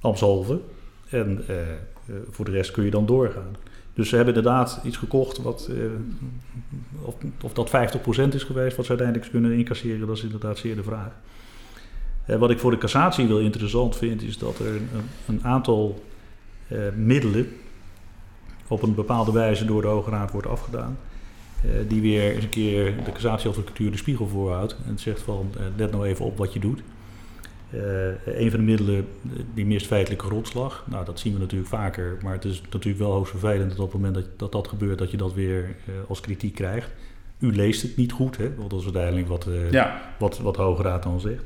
[0.00, 0.60] ambtshalve.
[1.08, 1.56] En uh,
[2.30, 3.56] voor de rest kun je dan doorgaan.
[3.94, 5.70] Dus ze hebben inderdaad iets gekocht wat,
[7.02, 10.76] of, of dat 50% is geweest wat ze uiteindelijk kunnen incasseren, dat is inderdaad zeer
[10.76, 11.12] de vraag.
[12.26, 14.88] wat ik voor de cassatie wel interessant vind, is dat er een,
[15.26, 16.04] een aantal
[16.94, 17.48] middelen
[18.66, 20.98] op een bepaalde wijze door de Hoge Raad wordt afgedaan.
[21.64, 24.76] Uh, die weer eens een keer de cassatieadvocatuur de spiegel voorhoudt.
[24.86, 26.82] En zegt van, uh, let nou even op wat je doet.
[27.74, 27.80] Uh,
[28.26, 29.08] een van de middelen
[29.54, 30.84] die mist feitelijke grondslag.
[30.90, 32.18] Nou, dat zien we natuurlijk vaker.
[32.22, 34.98] Maar het is natuurlijk wel hoogst vervelend dat op het moment dat dat, dat gebeurt...
[34.98, 35.76] dat je dat weer
[36.08, 36.90] als kritiek krijgt.
[37.38, 38.54] U leest het niet goed, hè?
[38.56, 40.00] Want dat is uiteindelijk wat, ja.
[40.18, 41.44] wat, wat de Hoge Raad dan zegt.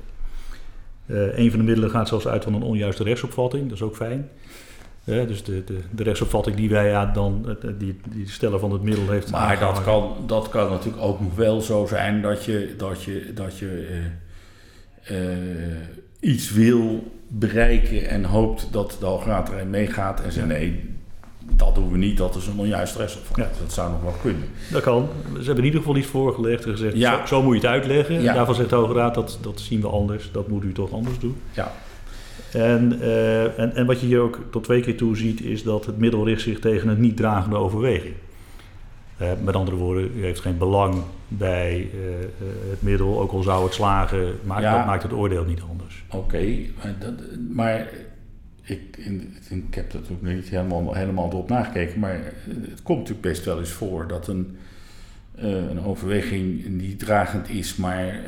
[1.07, 3.63] een van de middelen gaat zelfs uit van een onjuiste rechtsopvatting.
[3.63, 4.29] Dat is ook fijn.
[5.07, 8.83] Ja, dus de, de, de rechtsopvatting die wij ja, dan, die, die steller van het
[8.83, 9.31] middel heeft.
[9.31, 13.31] Maar dat kan, dat kan natuurlijk ook nog wel zo zijn dat je, dat je,
[13.35, 13.89] dat je
[15.11, 15.37] uh, uh,
[16.21, 20.95] iets wil bereiken en hoopt dat de Hoograad erin meegaat en zegt nee,
[21.45, 23.49] dat doen we niet, dat is een onjuiste rechtsopvatting.
[23.57, 23.63] Ja.
[23.63, 24.49] Dat zou nog wel kunnen.
[24.73, 25.09] Dat kan.
[25.33, 27.19] Ze hebben in ieder geval iets voorgelegd en gezegd, ja.
[27.19, 28.23] zo, zo, moet je het uitleggen.
[28.23, 28.35] Ja.
[28.35, 31.19] Daarvan zegt de Hoge Raad, dat, dat zien we anders, dat moet u toch anders
[31.19, 31.37] doen.
[31.53, 31.73] Ja.
[32.57, 35.87] En, uh, en, en wat je hier ook tot twee keer toe ziet, is dat
[35.87, 38.15] het middel richt zich tegen een niet dragende overweging.
[39.23, 41.91] Uh, met andere woorden, u heeft geen belang bij uh,
[42.71, 44.77] het middel, ook al zou het slagen, maakt, ja.
[44.77, 46.05] dat maakt het oordeel niet anders.
[46.09, 46.95] Oké, okay, maar,
[47.51, 47.89] maar,
[48.63, 52.33] ik, in, ik heb dat ook niet helemaal, helemaal erop nagekeken, maar
[52.71, 54.57] het komt natuurlijk best wel eens voor dat een,
[55.37, 58.21] een overweging niet dragend is, maar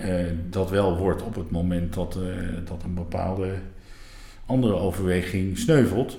[0.50, 2.18] dat wel wordt op het moment dat,
[2.64, 3.50] dat een bepaalde
[4.48, 6.18] andere overweging sneuvelt.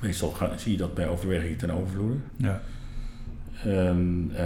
[0.00, 2.16] Meestal ga, zie je dat bij overwegingen ten overvloede.
[2.36, 2.62] Ja.
[3.66, 4.38] Um, uh,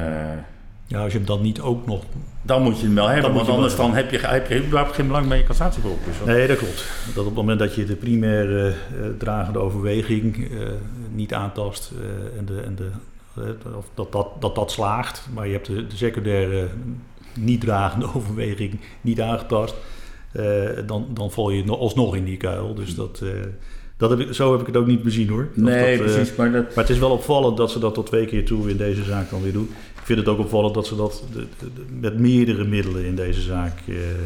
[0.87, 2.05] ja, als je hem dan niet ook nog...
[2.43, 5.07] Dan moet je hem wel hebben, want anders dan heb je, heb je überhaupt geen
[5.07, 6.05] belang bij je cassatieberoep.
[6.05, 6.85] Dus Nee, dat klopt.
[7.07, 8.75] Dat op het moment dat je de primaire eh,
[9.19, 10.69] dragende overweging eh,
[11.11, 12.91] niet aantast eh, en, de, en de,
[13.37, 16.69] eh, of dat, dat, dat dat slaagt, maar je hebt de, de secundaire
[17.35, 19.79] niet dragende overweging niet aangetast, eh,
[20.87, 22.75] dan, dan val je no- alsnog in die kuil.
[22.75, 23.29] Dus dat, eh,
[23.97, 25.49] dat heb ik, zo heb ik het ook niet bezien hoor.
[25.51, 26.37] Of nee, dat, eh, precies.
[26.37, 28.77] Maar dat, Maar het is wel opvallend dat ze dat tot twee keer toe in
[28.77, 29.69] deze zaak dan weer doen.
[30.01, 33.17] Ik vind het ook opvallend dat ze dat de- de- de- met meerdere middelen in
[33.17, 34.17] deze zaak eh, eh,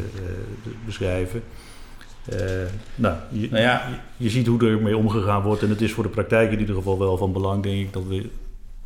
[0.85, 1.41] beschrijven.
[2.29, 2.39] Eh,
[2.95, 5.61] nou, je, nou ja, je, je ziet hoe er mee omgegaan wordt.
[5.63, 8.03] En het is voor de praktijk in ieder geval wel van belang, denk ik, dat
[8.07, 8.29] we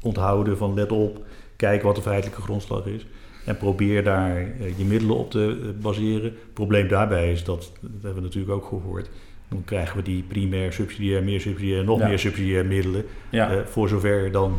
[0.02, 3.06] onthouden van let op, kijk wat de feitelijke grondslag is.
[3.44, 6.24] En probeer daar eh, je middelen op te eh, baseren.
[6.24, 9.10] Het probleem daarbij is dat, dat hebben we natuurlijk ook gehoord,
[9.50, 12.08] dan krijgen we die primair, subsidiair, meer subsidiair nog Ja.
[12.08, 13.06] meer subsidiair middelen.
[13.30, 13.52] ja.
[13.52, 14.58] Eh, voor zover dan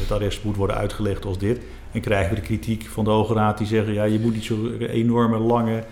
[0.00, 1.58] het arrest moet worden uitgelegd als dit.
[1.92, 3.92] En krijgen we de kritiek van de Hoge Raad die zeggen...
[3.92, 5.82] ja, je moet niet zo enorme lange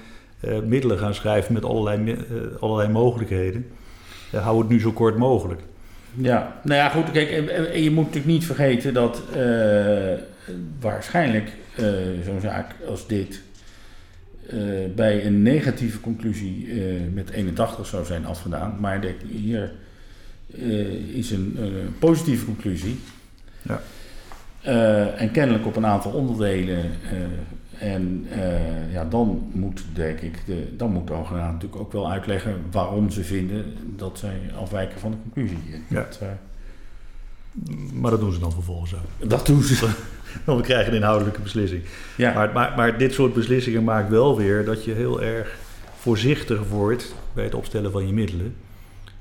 [0.64, 2.16] middelen gaan schrijven met allerlei,
[2.60, 3.66] allerlei mogelijkheden.
[4.30, 5.60] Hou het nu zo kort mogelijk.
[6.14, 7.10] Ja, nou ja, goed.
[7.10, 9.22] Kijk, en, je moet natuurlijk niet vergeten dat
[10.80, 11.52] waarschijnlijk
[12.24, 13.42] zo'n zaak als dit
[14.48, 14.58] eh,
[14.94, 18.76] bij een negatieve conclusie eh, met 81 zou zijn afgedaan.
[18.80, 19.72] Maar de, hier
[20.54, 21.64] eh, is een eh,
[21.98, 22.98] positieve conclusie.
[23.62, 23.80] Ja.
[24.60, 26.84] Eh, en kennelijk op een aantal onderdelen.
[27.10, 27.16] eh,
[27.78, 31.14] en eh, ja, dan moet, denk ik, de, dan moet de
[31.52, 33.64] natuurlijk ook wel uitleggen waarom ze vinden
[33.96, 35.58] dat zij afwijken van de conclusie.
[35.88, 36.00] Ja.
[36.00, 36.28] Dat, eh,
[37.92, 39.30] Maar dat doen ze dan vervolgens ook.
[39.30, 39.90] dat doen ze.
[40.44, 41.82] Want we krijgen een inhoudelijke beslissing.
[42.16, 45.56] Ja, Maar, maar, maar dit soort beslissingen maakt wel weer dat je heel erg
[45.98, 48.54] voorzichtig wordt bij het opstellen van je middelen.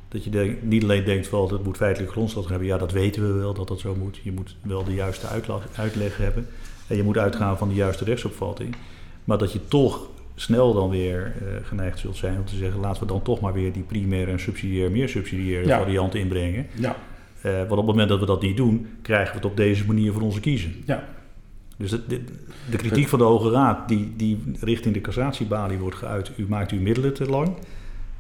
[0.10, 2.67] Dat je denk- niet alleen denkt van het moet feitelijk grondslag hebben.
[2.67, 4.19] Ja, dat weten we wel dat dat zo moet.
[4.24, 6.47] Je moet wel de juiste uitlag, uitleg hebben.
[6.88, 8.76] En je moet uitgaan van de juiste rechtsopvatting.
[9.24, 12.80] Maar dat je toch snel dan weer eh, geneigd zult zijn om te zeggen...
[12.80, 15.78] laten we dan toch maar weer die primaire en subsidiair, meer subsidiaire Ja.
[15.78, 16.67] variant inbrengen.
[16.76, 16.95] ja,
[17.41, 19.86] Eh, want op het moment dat we dat niet doen, krijgen we het op deze
[19.86, 20.73] manier voor onze kiezen.
[20.86, 21.08] ja.
[21.77, 22.21] Dus de, de,
[22.69, 26.71] de kritiek van de Hoge Raad, die, die richting de cassatiebalie wordt geuit, u maakt
[26.71, 27.49] uw middelen te lang,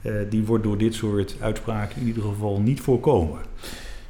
[0.01, 3.39] eh, die wordt door dit soort uitspraken in ieder geval niet voorkomen.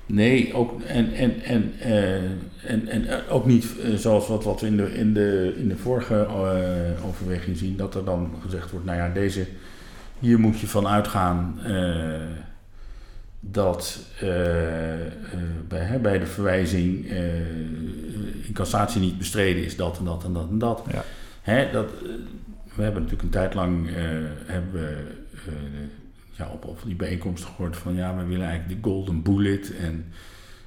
[0.05, 2.15] Nee, ook, en, en, en, eh,
[2.63, 6.27] en, en ook niet zoals wat, wat we in de, in de, in de vorige
[7.07, 9.45] overweging zien, dat er dan gezegd wordt, nou ja, deze,
[10.19, 11.59] hier moet je van uitgaan
[13.43, 15.11] dat eh, eh,
[15.67, 17.49] bij, bij de verwijzing eh,
[18.45, 20.83] in cassatie niet bestreden is dat en dat en dat en dat.
[20.91, 21.03] Ja.
[21.41, 21.89] Hè, dat
[22.75, 23.89] we hebben natuurlijk een tijd lang
[24.45, 24.97] hebben we,
[26.31, 30.05] ja, op, op die bijeenkomst gehoord van ja, we willen eigenlijk de golden bullet en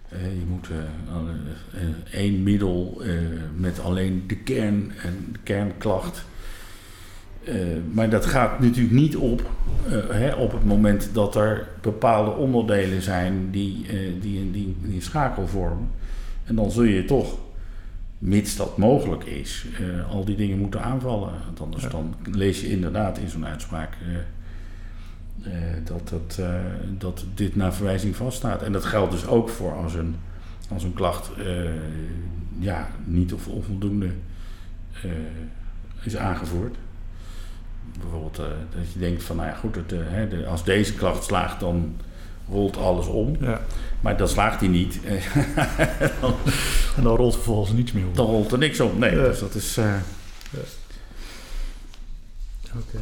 [0.09, 3.03] je moet eh, één middel
[3.57, 6.25] met alleen de kern en de kernklacht.
[7.47, 7.55] Eh,
[7.93, 9.51] maar dat gaat natuurlijk niet op
[9.89, 14.77] eh, hè, op het moment dat er bepaalde onderdelen zijn die, eh, die, een- die,
[14.83, 15.89] die een schakel vormen.
[16.45, 17.39] En dan zul je toch,
[18.19, 19.67] mits dat mogelijk is,
[20.11, 21.33] al die dingen moeten aanvallen.
[21.45, 21.89] Want anders Ja.
[21.89, 23.97] dan lees je inderdaad in zo'n uitspraak
[25.85, 26.41] dat, dat,
[26.99, 28.63] dat dit naar verwijzing vaststaat.
[28.63, 30.15] En dat geldt dus ook voor als een,
[30.73, 31.31] als een klacht
[32.59, 34.09] ja, niet of onvoldoende
[36.03, 36.77] is aangevoerd.
[38.01, 38.45] Bijvoorbeeld eh,
[38.77, 41.61] dat je denkt van, nou ja goed, het, eh, hè, de- als deze klacht slaagt,
[41.61, 41.97] dan
[42.49, 43.37] rolt alles om.
[43.41, 43.61] Ja.
[44.01, 45.01] Maar dan slaagt hij niet.
[46.21, 46.35] dan,
[46.97, 48.17] En dan rolt vervolgens niets meer op.
[48.17, 48.99] dan rolt er niks om.
[48.99, 49.23] Nee, Ja.
[49.23, 49.77] dus dat is...
[49.77, 49.95] eh,
[52.77, 52.99] Oké.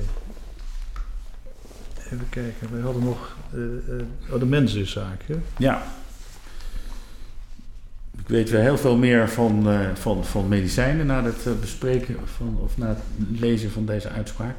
[2.04, 3.36] Even kijken, we hadden nog
[4.30, 5.22] oh, de mensenzaak.
[5.26, 5.34] Hè?
[5.58, 5.82] Ja.
[8.18, 12.78] Ik weet weer heel veel meer van, van, van medicijnen na het bespreken van, of
[12.78, 12.98] na het
[13.40, 14.54] lezen van deze uitspraak.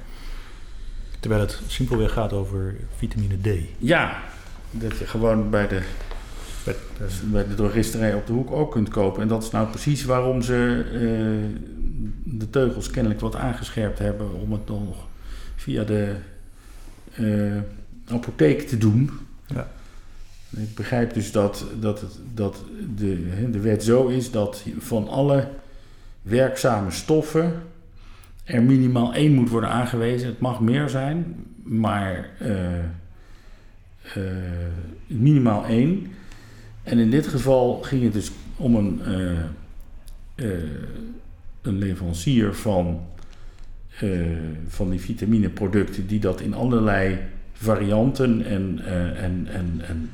[1.24, 3.48] Terwijl het simpelweg gaat over vitamine D.
[3.78, 4.24] Ja,
[4.72, 5.82] dat je gewoon bij de,
[6.64, 6.76] Bij-
[7.24, 9.22] bij de drogisterij op de hoek ook kunt kopen.
[9.22, 11.60] En dat is nou precies waarom ze eh,
[12.24, 15.08] de teugels kennelijk wat aangescherpt hebben om het nog
[15.56, 16.16] via de
[17.14, 17.58] eh,
[18.16, 19.12] apotheek te doen.
[19.48, 19.72] Ja.
[20.50, 22.64] Ik begrijp dus dat, dat, het, dat
[22.96, 25.48] de, de wet zo is dat van alle
[26.22, 27.54] werkzame stoffen
[28.44, 30.28] er minimaal één moet worden aangewezen.
[30.28, 32.84] Het mag meer zijn, maar eh, eh,
[35.08, 36.08] minimaal één.
[36.84, 39.02] En in dit geval ging het dus om een,
[40.36, 40.46] eh,
[41.62, 43.02] een leverancier van,
[44.68, 47.20] van die vitamineproducten die dat in allerlei
[47.54, 48.80] varianten en,
[49.16, 50.10] en, en, en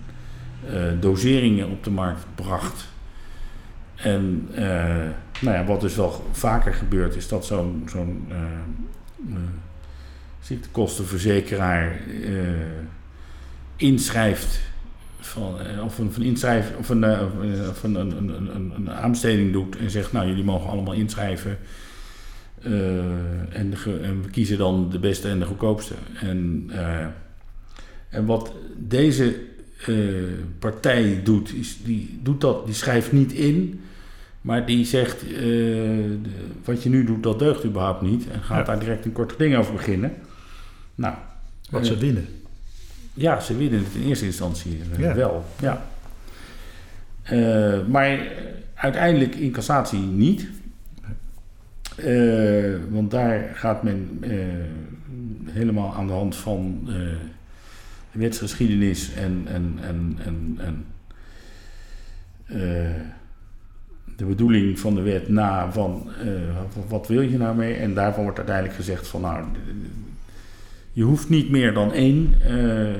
[0.99, 2.87] doseringen op de markt bracht.
[3.95, 4.49] En
[5.41, 8.35] nou ja, wat dus wel vaker gebeurt, is dat zo'n zo'n uh,
[9.29, 9.35] uh,
[10.41, 11.99] ziektekostenverzekeraar
[13.75, 14.59] inschrijft
[15.19, 17.05] van, of een, van inschrijf, of een,
[17.69, 21.57] of een, een, een, een, aanbesteding doet en zegt, nou jullie mogen allemaal inschrijven.
[22.61, 23.73] en,
[24.03, 25.93] en, we kiezen dan de beste en de goedkoopste.
[26.21, 26.69] En,
[28.09, 29.35] en wat deze
[30.59, 33.81] partij doet, is die doet dat, die schrijft niet in
[34.41, 36.19] maar die zegt, uh, de,
[36.63, 38.29] wat je nu doet, dat deugt überhaupt niet.
[38.29, 40.13] En gaat daar direct een kort ding over beginnen.
[40.95, 41.15] Nou,
[41.69, 42.27] wat ze winnen.
[43.13, 45.45] Ja, ze winnen het in eerste instantie uh, wel.
[45.61, 45.85] Ja.
[47.31, 48.31] Uh, maar
[48.73, 50.47] uiteindelijk in cassatie niet.
[52.89, 54.23] want daar gaat men
[55.45, 56.89] helemaal aan de hand van
[58.11, 60.85] wetsgeschiedenis en, en, en, en, en
[64.19, 66.31] de bedoeling van de wet na van uh,
[66.87, 67.73] wat wil je nou mee?
[67.73, 69.45] En daarvan wordt uiteindelijk gezegd van nou,
[70.91, 72.95] je hoeft niet meer dan één uh, uh,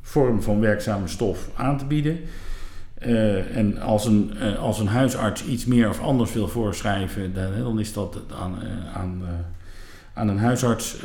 [0.00, 2.18] vorm van werkzame stof aan te bieden.
[3.54, 7.92] en als een, als een huisarts iets meer of anders wil voorschrijven, dan, dan is
[7.92, 8.54] dat aan,
[8.94, 9.22] aan,
[10.14, 10.96] aan een huisarts,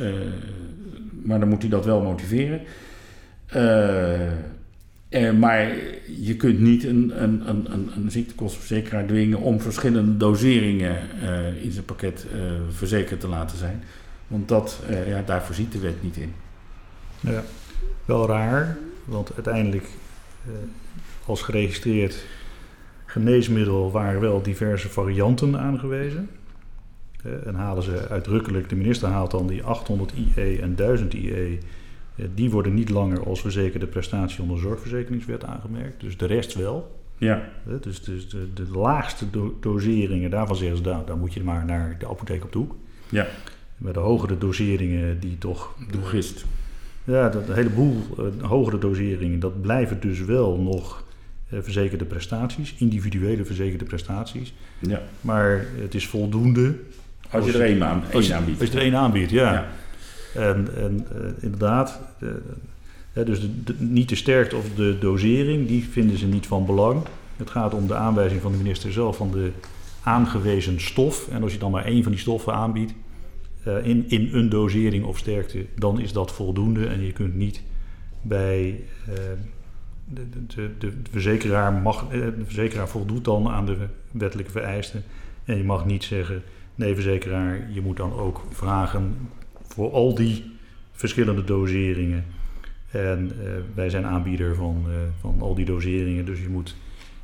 [1.24, 2.62] maar dan moet hij dat wel motiveren.
[5.12, 5.76] Uh, maar
[6.18, 11.86] je kunt niet een, een, een, een, ziektekostenverzekeraar dwingen om verschillende doseringen uh, in zijn
[11.86, 13.84] pakket uh, verzekerd te laten zijn.
[14.28, 16.34] Want dat, ja, daar de wet niet in.
[17.20, 17.44] Ja,
[18.06, 19.86] wel raar, want uiteindelijk
[21.26, 22.24] als geregistreerd
[23.06, 26.30] geneesmiddel waren wel diverse varianten aangewezen.
[27.46, 31.60] en halen ze uitdrukkelijk, de minister haalt dan die 800 IE en 1000 IE eh,
[32.34, 36.02] die worden niet langer als verzekerde prestatie onder zorgverzekeringswet aangemerkt.
[36.02, 37.00] Dus de rest wel.
[37.18, 37.50] Ja.
[37.68, 39.26] Eh, dus, dus de, de, laagste
[39.60, 42.76] doseringen, daarvan zeggen ze, nou, dan moet je maar naar de apotheek op de hoek.
[43.10, 43.28] Ja.
[43.78, 45.76] Met de hogere doseringen die toch...
[45.92, 46.46] Drogist.
[47.04, 51.04] Ja, dat, een heleboel uh, hogere doseringen, dat blijven dus wel nog
[51.50, 54.54] uh, verzekerde prestaties, individuele verzekerde prestaties.
[54.80, 55.02] Ja.
[55.22, 56.76] Maar het is voldoende...
[57.30, 58.62] Als, je er één, aan, één aanbiedt.
[58.62, 59.54] Als je er één aanbiedt, ja.
[59.54, 59.68] ja.
[60.36, 62.00] En, en uh, inderdaad,
[63.14, 67.02] dus niet de sterkte of de dosering, die vinden ze niet van belang.
[67.38, 69.52] Het gaat om de aanwijzing van de minister zelf van de
[70.04, 71.28] aangewezen stof.
[71.28, 72.94] En als je dan maar één van die stoffen aanbiedt
[73.68, 76.88] uh, in, in een dosering of sterkte, dan is dat voldoende.
[76.88, 77.62] En je kunt niet
[78.22, 78.84] bij
[80.14, 83.78] de, de, de, verzekeraar, mag, de verzekeraar voldoet dan aan de
[84.12, 85.04] wettelijke vereisten.
[85.46, 86.44] En je mag niet zeggen,
[86.76, 89.16] nee verzekeraar, je moet dan ook vragen
[89.72, 90.52] voor al die
[90.92, 92.26] verschillende doseringen.
[92.92, 96.76] En uh, wij zijn aanbieder van, uh, van al die doseringen, dus je moet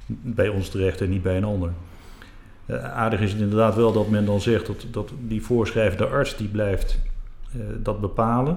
[0.05, 1.73] bij ons terecht en niet bij een ander.
[2.65, 6.37] Uh, aardig is het inderdaad wel dat men dan zegt dat, dat die voorschrijvende arts
[6.37, 6.99] die blijft
[7.81, 8.55] dat bepalen.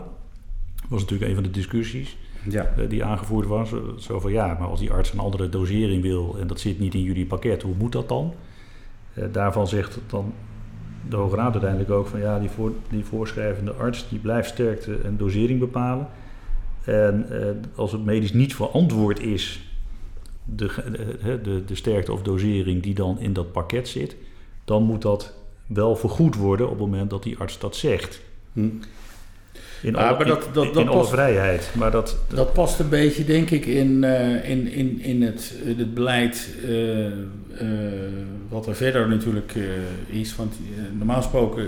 [0.75, 2.17] Dat was natuurlijk een van de discussies
[2.49, 2.75] ja.
[2.89, 3.73] die aangevoerd was.
[3.99, 6.95] Zo van ja, maar als die arts een andere dosering wil en dat zit niet
[6.95, 8.35] in jullie pakket, hoe moet dat dan?
[9.33, 10.33] daarvan zegt dan
[11.09, 14.99] de Hoge Raad uiteindelijk ook van ja, die, voor, die voorschrijvende arts die blijft sterkte
[15.05, 16.09] en dosering bepalen.
[16.85, 19.75] En eh, als het medisch niet verantwoord is,
[20.45, 20.67] de,
[21.23, 24.17] de, de, de sterkte of dosering die dan in dat pakket zit,
[24.65, 25.35] dan moet dat
[25.67, 28.21] wel vergoed worden op het moment dat die arts dat zegt.
[28.53, 28.69] Hm.
[29.83, 31.71] In, alle, maar dat, dat, in, alle vrijheid.
[31.75, 35.95] Maar dat, dat past een beetje, denk ik, in, uh, in, in, in het, het
[35.95, 37.13] beleid uh, uh,
[38.49, 39.55] wat er verder natuurlijk
[40.07, 40.37] is.
[40.37, 40.55] Want
[40.97, 41.67] normaal gesproken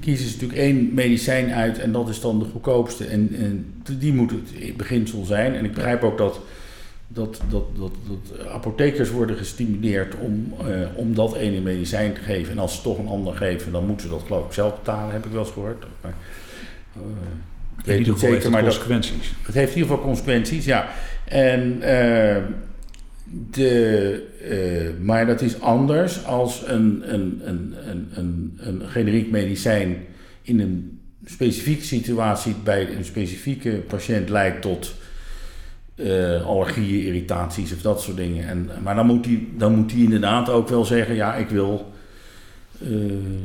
[0.00, 3.04] kiezen ze natuurlijk één medicijn uit en dat is dan de goedkoopste.
[3.04, 5.54] En, en die moet het beginsel zijn.
[5.54, 6.40] En ik begrijp ook dat,
[7.08, 10.54] dat, dat, dat, dat apothekers worden gestimuleerd om,
[10.94, 12.52] om dat ene medicijn te geven.
[12.52, 15.12] En als ze toch een ander geven, dan moeten ze dat geloof ik zelf betalen,
[15.12, 15.84] heb ik wel eens gehoord.
[16.00, 16.14] Maar,
[17.78, 19.32] ik weet niet zeker, maar consequenties.
[19.42, 20.88] het heeft in ieder geval consequenties, ja.
[21.24, 22.36] En, uh,
[23.50, 29.96] de, uh, maar dat is anders als een, een, een, een, een, een generiek medicijn
[30.42, 34.94] in een specifieke situatie bij een specifieke patiënt leidt tot
[35.96, 38.48] uh, allergieën, irritaties of dat soort dingen.
[38.48, 41.92] En, maar dan moet, hij, dan moet hij inderdaad ook wel zeggen: ja, ik wil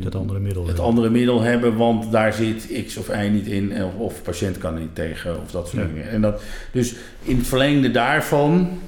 [0.03, 3.83] het andere middel, het andere middel hebben, want daar zit X of Y niet in,
[3.83, 5.87] of, of patiënt kan niet tegen, of dat soort ja.
[5.87, 6.09] dingen.
[6.09, 8.79] En dat, dus in het verlengde daarvan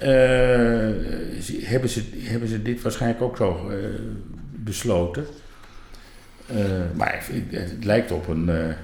[0.00, 0.06] uh,
[1.62, 3.76] hebben, ze, hebben ze dit waarschijnlijk ook zo uh,
[4.50, 5.26] besloten.
[6.94, 8.74] maar het, het, lijkt op een,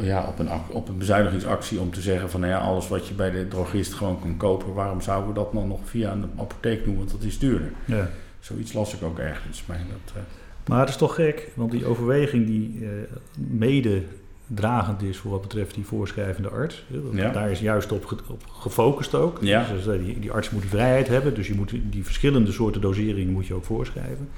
[0.00, 3.14] ja, op, een, op een bezuinigingsactie om te zeggen van nou ja, alles wat je
[3.14, 6.84] bij de drogist gewoon kan kopen, waarom zouden we dat dan nog via een apotheek
[6.84, 7.70] doen, want dat is duurder.
[7.84, 8.08] Ja.
[8.42, 9.66] Zoiets las ik ook ergens.
[9.66, 10.22] Maar, dat, uh...
[10.68, 12.88] maar het is toch gek, want die overweging die uh,
[13.36, 14.02] mede
[14.46, 16.84] dragend is voor wat betreft die voorschrijvende arts.
[17.12, 17.30] Ja.
[17.30, 19.38] Daar is juist op, op gefocust ook.
[19.40, 19.66] Ja.
[19.72, 23.32] Dus die, die, arts moet die vrijheid hebben, dus je moet die verschillende soorten doseringen
[23.32, 24.28] moet je ook voorschrijven.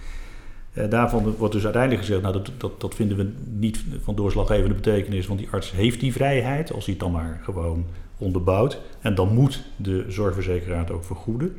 [0.73, 4.75] Uh, daarvan wordt dus uiteindelijk gezegd, nou dat, dat, dat vinden we niet van doorslaggevende
[4.75, 7.87] betekenis, want die arts heeft die vrijheid, als hij het dan maar gewoon
[8.19, 8.81] onderbouwt.
[9.01, 11.57] En dan moet de zorgverzekeraar het ook vergoeden.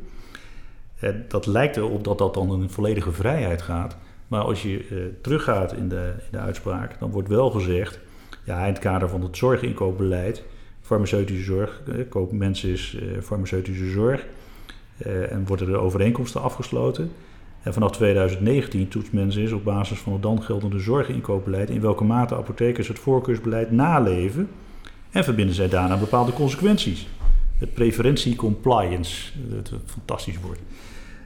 [1.28, 3.96] Dat lijkt erop dat dat dan een volledige vrijheid gaat.
[4.28, 8.00] Maar als je uh, teruggaat in de, in de uitspraak, dan wordt wel gezegd,
[8.44, 10.42] ja, in het kader van het zorginkoopbeleid,
[10.80, 14.26] farmaceutische zorg, koop mensen is farmaceutische zorg,
[15.04, 17.12] en worden er overeenkomsten afgesloten.
[17.62, 22.04] En vanaf 2019 toetst mensen is op basis van het dan geldende zorginkoopbeleid in welke
[22.04, 24.48] mate apothekers het voorkeursbeleid naleven
[25.10, 27.08] en verbinden zij daarna bepaalde consequenties.
[27.58, 30.58] Het preferentie compliance, het fantastisch woord.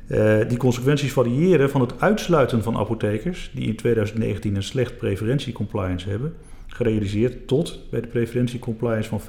[0.09, 5.53] Uh, die consequenties variëren van het uitsluiten van apothekers die in 2019 een slecht preferentie
[5.53, 6.35] compliance hebben,
[6.66, 9.20] gerealiseerd tot bij de preferentie compliance van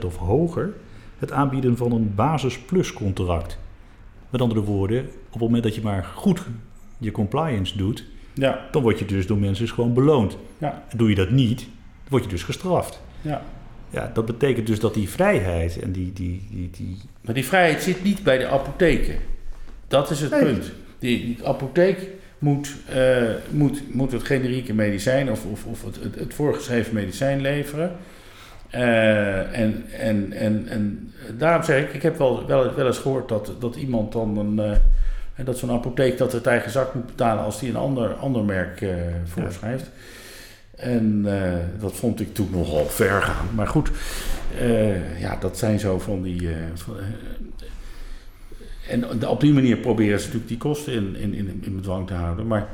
[0.00, 0.72] 85% of hoger
[1.18, 3.58] het aanbieden van een basis plus contract.
[4.30, 6.42] Met andere woorden, op het moment dat je maar goed
[6.98, 8.04] je compliance doet,
[8.34, 8.68] ja.
[8.70, 10.36] dan word je dus door mensen gewoon beloond.
[10.58, 10.84] Ja.
[10.96, 11.68] Doe je dat niet,
[12.08, 13.02] word je dus gestraft.
[13.20, 13.42] Ja.
[13.90, 16.96] Ja, dat betekent dus dat die vrijheid en die, die, die, die...
[17.20, 19.14] Maar die vrijheid zit niet bij de apotheken.
[19.88, 20.42] Dat is het Nee.
[20.42, 20.72] punt.
[20.98, 21.98] Die, die apotheek
[22.38, 27.40] moet, eh, moet, moet het generieke medicijn of, of, of het, het, het voorgeschreven medicijn
[27.40, 27.96] leveren.
[28.70, 33.28] Eh, en, en, en, en daarom zeg ik, ik heb wel, wel, wel eens gehoord
[33.28, 34.58] dat, dat iemand dan een,
[35.34, 38.44] eh, dat zo'n apotheek dat het eigen zak moet betalen als die een ander, ander
[38.44, 38.84] merk
[39.24, 39.90] voorschrijft.
[40.80, 43.46] En eh, dat vond ik toen nogal ver gaan.
[43.54, 43.90] Maar goed,
[44.58, 46.48] eh, ja, dat zijn zo van die.
[46.50, 46.94] eh, van,
[48.88, 52.14] en op die manier proberen ze natuurlijk die kosten in, in, in, in bedwang te
[52.14, 52.46] houden.
[52.46, 52.68] Maar.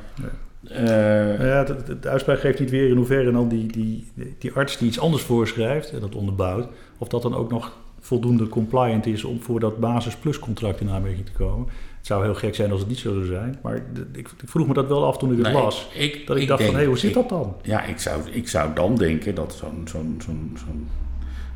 [0.61, 4.07] Nou ja, de, de- de uitspraak geeft niet weer in hoeverre dan die, die,
[4.39, 8.49] die arts die iets anders voorschrijft en dat onderbouwt, of dat dan ook nog voldoende
[8.49, 11.67] compliant is om voor dat basis plus contract in aanmerking te komen.
[12.07, 13.83] Het zou heel gek zijn als het niet zo zou zijn, maar ik,
[14.13, 15.89] ik vroeg me dat wel af toen ik het nou, las.
[15.95, 17.57] ik, ik, Dat ik, dacht van, hé, hoe zit dat dan?
[17.63, 20.89] Ja, ik zou, ik zou dan denken dat zo'n zo'n zo'n zo'n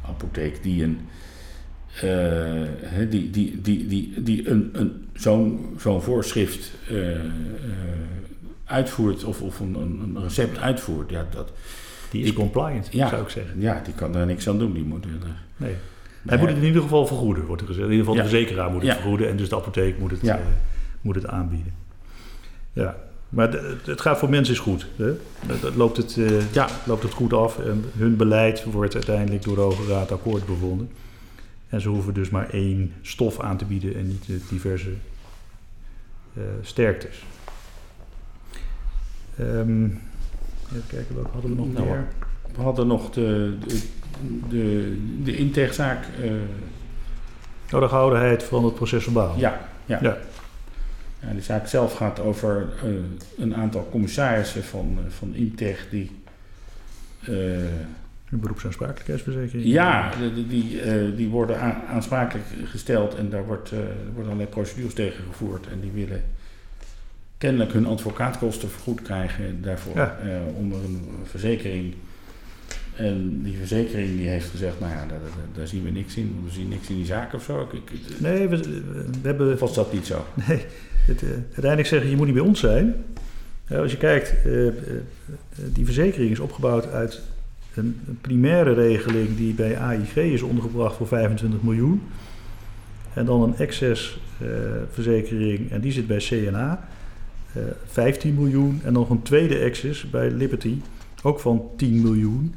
[0.09, 0.99] apotheek die een.
[2.01, 7.21] eh, die, die, die, die, die een, een, zo'n zo'n voorschrift eh, eh,
[8.65, 11.53] uitvoert of, of een, een een recept uitvoert, ja, dat,
[12.11, 13.61] Die is compliant, ja, zou ik zeggen.
[13.61, 14.73] ja, die kan daar niks aan doen.
[14.73, 15.11] Die moet, er-
[15.57, 15.75] Nee.
[16.27, 17.87] Hij moet het in ieder geval vergoeden, wordt er gezegd.
[17.87, 20.35] In ieder geval de verzekeraar moet het vergoeden en dus de apotheek moet het, eh,
[21.01, 21.73] moet het aanbieden.
[22.73, 22.97] Ja,
[23.29, 23.53] maar
[23.85, 24.87] het gaat voor mensen is goed.
[24.97, 25.13] Hè?
[25.61, 26.69] Dat loopt, het, eh, Ja.
[26.87, 30.91] loopt het goed af en hun beleid wordt uiteindelijk door de Hoge Raad akkoord bevonden.
[31.69, 34.91] En ze hoeven dus maar één stof aan te bieden en niet de diverse
[36.35, 37.23] eh, sterktes.
[39.39, 42.09] Ehm, even kijken, wat hadden we nog Nou, meer?
[42.57, 43.81] We hadden nog de, de,
[44.49, 46.05] de, de integzaak.
[46.23, 46.31] eh,
[47.73, 49.39] Oh, de gehoudenheid van het proces verbaal.
[49.39, 49.99] ja, ja.
[50.03, 50.17] Ja.
[51.21, 52.91] Ja, die zaak zelf gaat over eh,
[53.39, 56.11] een aantal commissarissen van, eh, van Integ die.
[58.31, 59.69] Een beroepsaansprakelijkheidsverzekering.
[59.69, 63.71] ja, de- de- die, eh, die worden aansprakelijk gesteld en daar wordt,
[64.15, 65.67] worden allerlei procedures tegen gevoerd.
[65.69, 66.23] En die willen
[67.39, 70.19] kennelijk hun advocaatkosten vergoed krijgen daarvoor Ja.
[70.57, 71.95] onder een verzekering.
[73.01, 75.19] En die verzekering die heeft gezegd, nou ja, daar,
[75.55, 76.41] daar, zien we niks in.
[76.45, 77.69] We zien niks in die zaak of zo.
[77.73, 78.57] Ik, ik, Nee, we,
[79.23, 80.25] we hebben was dat niet zo?
[80.47, 80.65] Nee,
[81.07, 82.95] het, eh, uiteindelijk zeggen je moet niet bij ons zijn.
[83.69, 84.75] Als je kijkt, eh, eh,
[85.73, 87.23] die verzekering is opgebouwd uit
[87.75, 92.03] een, een primaire regeling die bij AIG is ondergebracht voor 25 miljoen.
[93.15, 94.49] En dan een excess eh,
[94.91, 96.89] verzekering en die zit bij CNA,
[97.53, 98.81] eh 15 miljoen.
[98.85, 100.81] En nog een tweede excess bij Liberty,
[101.23, 102.55] ook van 10 miljoen.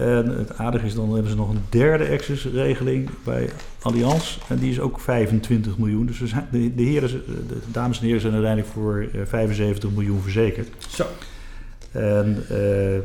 [0.00, 3.50] En het aardige is, dan hebben ze nog een derde accessregeling bij
[3.82, 4.38] Allianz.
[4.48, 6.06] En die is ook 25 miljoen.
[6.06, 7.10] Dus zijn, de, de, heren,
[7.48, 10.68] de dames en heren zijn uiteindelijk voor eh, 75 miljoen verzekerd.
[10.88, 11.06] Zo.
[11.92, 12.98] En eh,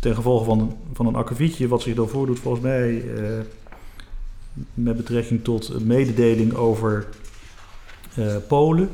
[0.00, 3.22] ten gevolge van, van een akkefietje wat zich dan voordoet, volgens mij eh,
[4.74, 7.06] met betrekking tot een mededeling over
[8.14, 8.90] eh, Polen,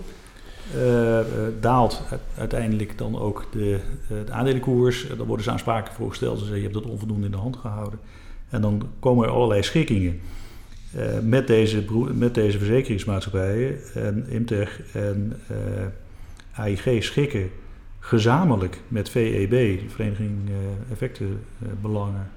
[0.73, 1.27] eh, eh,
[1.61, 2.03] daalt
[2.39, 5.07] uiteindelijk dan ook de, eh, de aandelenkoers.
[5.17, 6.39] Dan worden ze aansprakelijk voor gesteld.
[6.39, 7.99] Ze zeggen je hebt dat onvoldoende in de hand gehouden.
[8.49, 10.21] En dan komen er allerlei schikkingen
[11.23, 11.85] met, deze,
[12.15, 13.79] met deze verzekeringsmaatschappijen.
[13.95, 15.41] En Imtech en
[16.53, 17.51] AIG schikken
[17.99, 20.55] gezamenlijk met VEB, de Vereniging uh,
[20.93, 22.31] Effectenbelangen,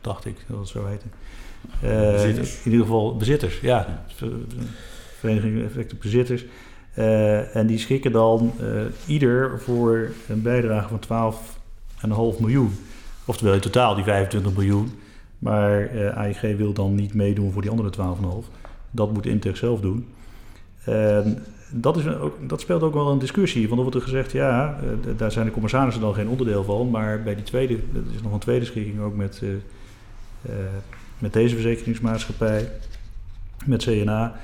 [0.00, 1.06] dacht ik dat het zo heette.
[2.12, 2.56] bezitters.
[2.64, 4.04] In ieder geval bezitters, ja.
[5.18, 6.44] Vereniging Effectenbezitters.
[6.98, 8.52] Uh, en die schikken dan
[9.06, 11.34] ieder voor een bijdrage van
[12.36, 12.70] 12,5 miljoen.
[13.24, 14.90] Oftewel in totaal die 25 miljoen.
[15.38, 17.92] Maar AIG wil dan niet meedoen voor die andere
[18.44, 18.50] 12,5.
[18.90, 20.06] Dat moet Integ zelf doen.
[20.84, 23.68] En dat, is ook, dat speelt ook wel een discussie.
[23.68, 24.78] Want er wordt er gezegd, ja,
[25.16, 26.90] daar zijn de commissarissen dan geen onderdeel van.
[26.90, 29.42] Maar bij die tweede, er is nog een tweede schikking ook met,
[31.18, 32.70] met deze verzekeringsmaatschappij,
[33.64, 34.34] met CNA.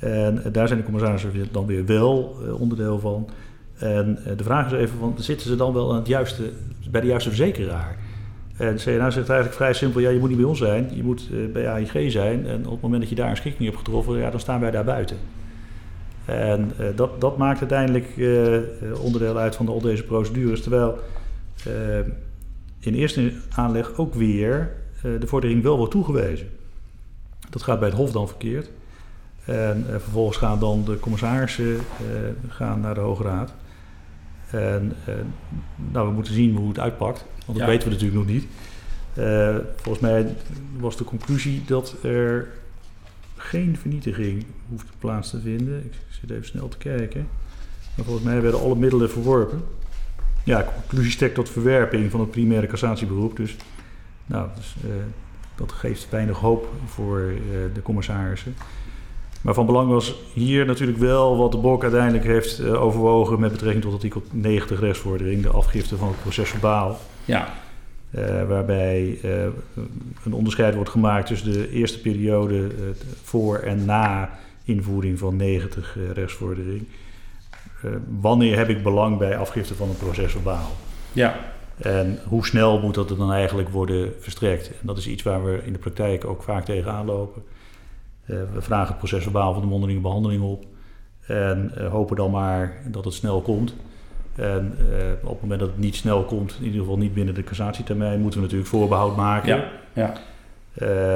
[0.00, 3.28] En daar zijn de commissarissen dan weer wel onderdeel van.
[3.78, 6.50] En de vraag is even, van, zitten ze dan wel aan het juiste,
[6.90, 7.96] bij de juiste verzekeraar?
[8.56, 11.28] En CNA zegt eigenlijk vrij simpel, ja, je moet niet bij ons zijn, je moet
[11.52, 12.46] bij AIG zijn.
[12.46, 14.70] En op het moment dat je daar een schikking hebt getroffen, ja, dan staan wij
[14.70, 15.16] daar buiten.
[16.24, 18.06] En dat, dat maakt uiteindelijk
[19.00, 20.62] onderdeel uit van al deze procedures.
[20.62, 20.98] Terwijl
[22.80, 24.70] in eerste aanleg ook weer
[25.02, 26.48] de vordering wel wordt toegewezen.
[27.50, 28.70] Dat gaat bij het Hof dan verkeerd.
[29.48, 31.78] En vervolgens gaan dan de commissarissen
[32.48, 33.52] gaan naar de Hoge Raad.
[34.50, 34.92] En
[35.92, 37.66] nou, we moeten zien hoe het uitpakt, want dat ja.
[37.66, 38.46] weten we natuurlijk nog niet.
[39.76, 40.34] volgens mij
[40.78, 42.48] was de conclusie dat er
[43.36, 45.84] geen vernietiging hoeft plaats te vinden.
[45.84, 47.28] Ik zit even snel te kijken.
[47.94, 49.62] Maar volgens mij werden alle middelen verworpen.
[50.44, 53.36] Ja, conclusie strekt tot verwerping van het primaire cassatieberoep.
[53.36, 53.56] Dus,
[54.26, 54.90] nou, dus, uh,
[55.54, 57.38] dat geeft weinig hoop voor uh,
[57.74, 58.54] de commissarissen.
[59.40, 63.52] Maar van belang was hier natuurlijk wel wat de BOK uiteindelijk heeft uh, overwogen met
[63.52, 66.98] betrekking tot artikel 90 rechtsvordering, de afgifte van het proces verbaal.
[67.24, 67.54] Ja.
[68.10, 69.30] Uh, waarbij uh,
[70.24, 72.70] een onderscheid wordt gemaakt tussen de eerste periode
[73.22, 74.30] voor en na
[74.64, 76.84] invoering van 90 rechtsvordering.
[78.20, 80.70] wanneer heb ik belang bij afgifte van een procesverbaal?
[81.12, 81.36] Ja.
[81.78, 84.68] En hoe snel moet dat er dan eigenlijk worden verstrekt?
[84.68, 87.42] En dat is iets waar we in de praktijk ook vaak tegenaan lopen.
[88.28, 90.64] We vragen het procesverbaal van de mondelinge behandeling op
[91.26, 93.74] en hopen dan maar dat het snel komt.
[94.38, 97.34] En uh, op het moment dat het niet snel komt, in ieder geval niet binnen
[97.34, 99.56] de cassatietermijn, moeten we natuurlijk voorbehoud maken.
[99.56, 100.12] Ja, ja.
[100.82, 101.14] Uh,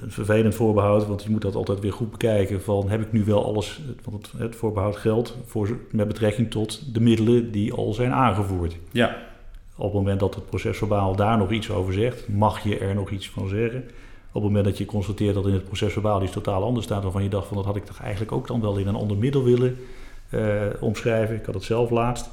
[0.00, 3.24] een vervelend voorbehoud, want je moet dat altijd weer goed bekijken van heb ik nu
[3.24, 7.92] wel alles, want het, het voorbehoud geldt voor, met betrekking tot de middelen die al
[7.92, 8.76] zijn aangevoerd.
[8.90, 9.16] Ja.
[9.76, 13.10] Op het moment dat het procesverbaal daar nog iets over zegt, mag je er nog
[13.10, 13.84] iets van zeggen.
[14.34, 17.22] Op het moment dat je constateert dat in het procesverbaal iets totaal anders staat, waarvan
[17.22, 19.44] je dacht van dat had ik toch eigenlijk ook dan wel in een ander middel
[19.44, 19.78] willen
[20.30, 21.36] uh, omschrijven.
[21.36, 22.30] Ik had het zelf laatst.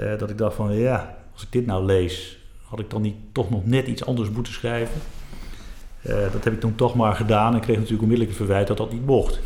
[0.00, 3.14] Uh, dat ik dacht van ja, als ik dit nou lees, had ik dan niet
[3.32, 5.00] toch nog net iets anders moeten schrijven.
[6.06, 8.76] Uh, dat heb ik toen toch maar gedaan en kreeg natuurlijk onmiddellijk een verwijt dat
[8.76, 9.40] dat niet mocht.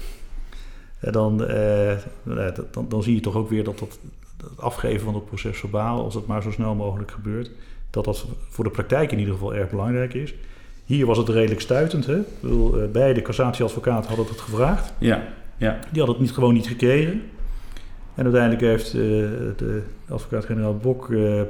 [0.98, 1.96] En dan, uh,
[2.70, 3.98] dan, dan, zie je toch ook weer dat dat,
[4.36, 7.50] dat afgeven van het proces verbaal, als dat maar zo snel mogelijk gebeurt,
[7.90, 10.34] dat dat voor de praktijk in ieder geval erg belangrijk is.
[10.88, 12.06] Hier was het redelijk stuitend.
[12.06, 12.18] Hè?
[12.40, 14.92] Bedoel, beide cassatieadvocaten hadden het gevraagd.
[14.98, 15.22] Ja,
[15.56, 15.78] ja.
[15.90, 17.22] Die hadden het niet, gewoon niet gekregen.
[18.14, 19.02] En uiteindelijk heeft uh,
[19.56, 21.42] de advocaat-generaal Bok uh,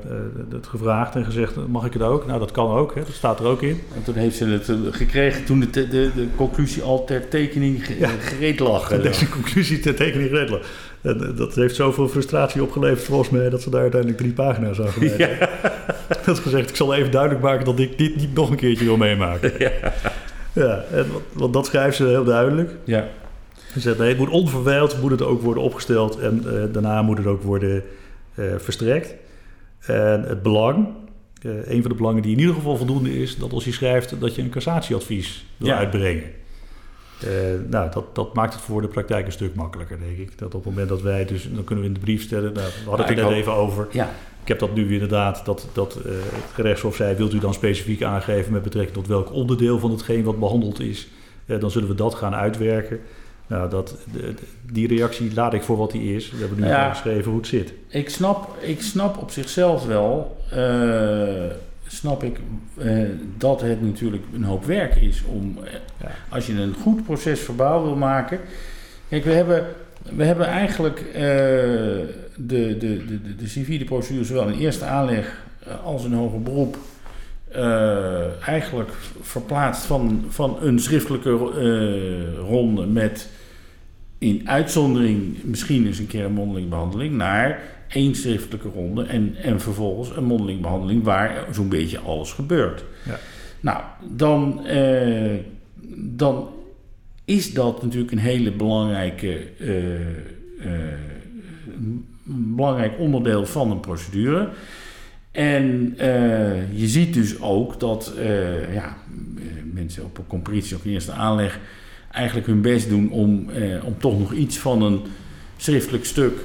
[0.50, 2.26] het gevraagd en gezegd: mag ik het ook?
[2.26, 3.00] Nou, dat kan ook, hè?
[3.00, 3.80] dat staat er ook in.
[3.94, 8.08] En toen heeft ze het gekregen toen de, de, de conclusie al ter tekening ja.
[8.08, 8.88] gereed lag.
[9.02, 10.60] Deze conclusie ter tekening gereed lag.
[11.00, 15.16] En dat heeft zoveel frustratie opgeleverd volgens mij dat ze daar uiteindelijk drie pagina's aan
[15.18, 15.48] ja.
[16.24, 18.96] Dat gezegd: ik zal even duidelijk maken dat ik dit niet nog een keertje wil
[18.96, 19.52] meemaken.
[19.58, 19.72] Ja,
[20.52, 22.70] ja en, want dat schrijft ze heel duidelijk.
[22.84, 23.08] Ja.
[23.72, 27.18] Ze zegt, nee, het moet onverwijld moet het ook worden opgesteld en uh, daarna moet
[27.18, 27.82] het ook worden
[28.34, 29.14] uh, verstrekt.
[29.80, 30.88] En het belang,
[31.42, 34.20] uh, een van de belangen die in ieder geval voldoende is, dat als je schrijft
[34.20, 35.76] dat je een cassatieadvies wil ja.
[35.76, 36.22] uitbrengen.
[37.68, 40.38] Nou, dat, dat maakt het voor de praktijk een stuk makkelijker, denk ik.
[40.38, 42.66] Dat op het moment dat wij dus, dan kunnen we in de brief stellen, nou,
[42.66, 43.88] we hadden het er net even over.
[43.90, 44.10] Ja.
[44.42, 48.52] Ik heb dat nu inderdaad, dat, dat het gerechtshof zei, wilt u dan specifiek aangeven
[48.52, 51.08] met betrekking tot welk onderdeel van hetgeen wat behandeld is,
[51.46, 53.00] dan zullen we dat gaan uitwerken.
[53.46, 54.34] Nou, dat, de,
[54.72, 56.30] die reactie laat ik voor wat die is.
[56.30, 57.72] We hebben nu ja, geschreven hoe het zit.
[57.88, 60.36] Ik snap, ik snap op zichzelf wel,
[61.88, 62.40] snap ik
[62.76, 65.58] uh, dat het natuurlijk een hoop werk is om,
[66.00, 66.10] ja.
[66.28, 68.40] als je een goed proces verbaal wil maken.
[69.08, 69.66] Kijk, we hebben,
[70.10, 75.46] we hebben eigenlijk uh, de, de, de, de, de civiele procedure, zowel in eerste aanleg
[75.84, 76.78] als in hoger beroep,
[77.56, 83.28] uh, eigenlijk verplaatst van, van een schriftelijke uh, ronde met
[84.18, 89.60] in uitzondering misschien eens een keer een mondeling behandeling naar één schriftelijke ronde en, en
[89.60, 92.84] vervolgens een mondeling behandeling waar zo'n beetje alles gebeurt.
[93.06, 93.18] Ja.
[93.60, 93.82] Nou,
[94.16, 95.34] dan, uh,
[95.94, 96.48] dan
[97.24, 99.46] is dat natuurlijk een hele belangrijke
[102.26, 104.48] een belangrijk onderdeel van een procedure.
[105.30, 105.94] En
[106.72, 108.12] je ziet dus ook dat
[108.72, 108.96] ja,
[109.72, 111.60] mensen op een competitie of eerste aanleg
[112.10, 113.48] eigenlijk hun best doen om,
[113.84, 115.00] om toch nog iets van een
[115.60, 116.38] schriftelijk stuk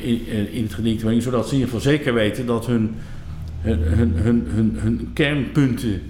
[0.00, 2.94] in, in het gedicht brengen, zodat ze in ieder geval zeker weten dat hun,
[3.60, 6.02] hun, hun, hun, hun, hun kernpunten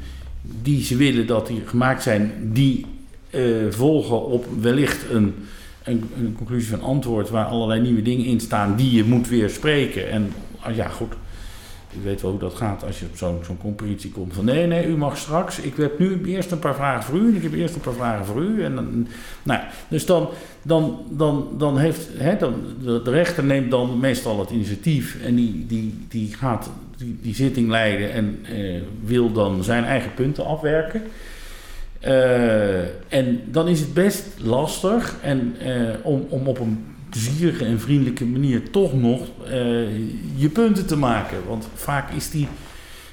[0.63, 2.87] die ze willen dat die gemaakt zijn, die
[3.31, 5.35] uh, volgen op wellicht een,
[5.83, 9.51] een, een, conclusie van antwoord waar allerlei nieuwe dingen in staan die je moet weer
[9.51, 10.11] spreken.
[10.11, 11.13] En ah, ja, goed.
[11.91, 14.35] Ik weet wel hoe dat gaat als je op zo'n zo'n competitie komt.
[14.35, 15.61] Van nee, nee, u mag straks.
[15.61, 17.29] Ik heb nu eerst een paar vragen voor u.
[17.29, 18.65] En ik heb eerst een paar vragen voor u.
[18.65, 19.07] En dan,
[19.43, 20.29] nou, dus dan,
[20.63, 25.23] dan, dan, dan heeft hè, dan, de, rechter neemt dan meestal het initiatief.
[25.23, 30.15] En die, die, die gaat die, die zitting leiden en eh, wil dan zijn eigen
[30.15, 31.03] punten afwerken.
[32.05, 37.81] Uh, en dan is het best lastig en, uh, om, om op een plezierige en
[37.81, 39.51] vriendelijke manier toch nog uh,
[40.37, 41.39] je punten te maken.
[41.47, 42.49] Want vaak is die.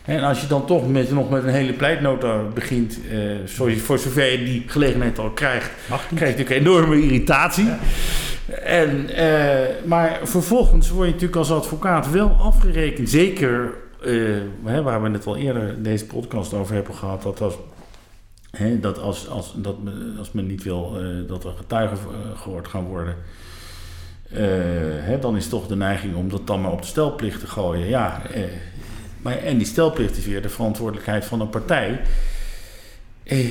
[0.05, 4.31] En als je dan toch met, nog met een hele pleitnota begint, uh, voor zover
[4.31, 7.65] je die gelegenheid al krijgt, krijg je natuurlijk enorme irritatie.
[7.65, 7.79] Ja.
[8.63, 13.09] En, uh, maar vervolgens word je natuurlijk als advocaat wel afgerekend.
[13.09, 13.73] Zeker
[14.63, 17.55] hè, waar we het al eerder deze podcast over hebben gehad, dat als
[18.81, 19.75] dat als, als, dat,
[20.17, 23.15] als men niet wil uh, dat er getuigen uh, gehoord gaan worden,
[24.32, 27.88] uh, dan is toch de neiging om dat dan maar op de stelplicht te gooien.
[27.88, 28.21] Ja,
[29.21, 31.99] maar, en die stelplicht is weer de verantwoordelijkheid van een partij.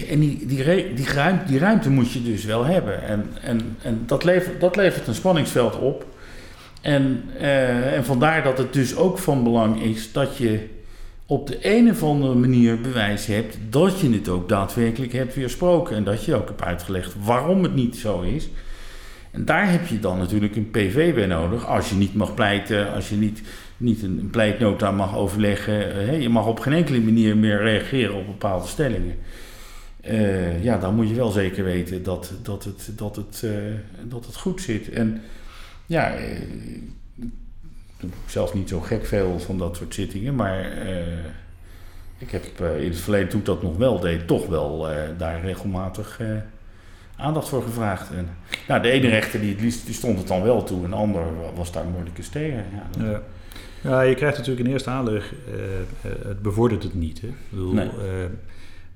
[0.09, 3.03] en die, die, die, ruimte, die ruimte moet je dus wel hebben.
[3.03, 6.07] En, en, en dat, levert, dat levert een spanningsveld op.
[6.81, 7.25] En,
[7.93, 10.69] en vandaar dat het dus ook van belang is dat je
[11.27, 15.97] op de een of andere manier bewijs hebt dat je het ook daadwerkelijk hebt weersproken.
[15.97, 18.49] En dat je ook hebt uitgelegd waarom het niet zo is.
[19.35, 21.67] En daar heb je dan natuurlijk een PV bij nodig.
[21.67, 23.43] Als je niet mag pleiten, als je niet,
[23.77, 26.07] niet een, pleitnota mag overleggen.
[26.07, 29.17] Hè, je mag op geen enkele manier meer reageren op bepaalde stellingen.
[30.05, 33.53] Uh, ja, dan moet je wel zeker weten dat, dat, het, dat, het, uh,
[34.03, 34.91] dat het goed zit.
[34.91, 35.23] En
[35.87, 36.39] ja, uh,
[38.55, 40.73] niet zo gek veel van dat soort zittingen, maar
[42.19, 46.21] ik heb in het verleden, toen ik dat nog wel deed, toch wel daar regelmatig
[47.17, 48.11] aandacht voor gevraagd.
[48.11, 48.29] En,
[48.69, 50.97] nou, de ene rechter die, het liefst, die stond het dan wel toe, en de
[50.97, 51.23] ander
[51.55, 52.65] was daar moeilijk eens tegen.
[52.99, 53.23] Ja, ja.
[53.81, 57.21] ja, je krijgt natuurlijk in eerste aanleg, uh, het bevordert het niet.
[57.21, 57.27] Hè?
[57.27, 57.87] Ik bedoel, nee.
[57.87, 57.93] uh,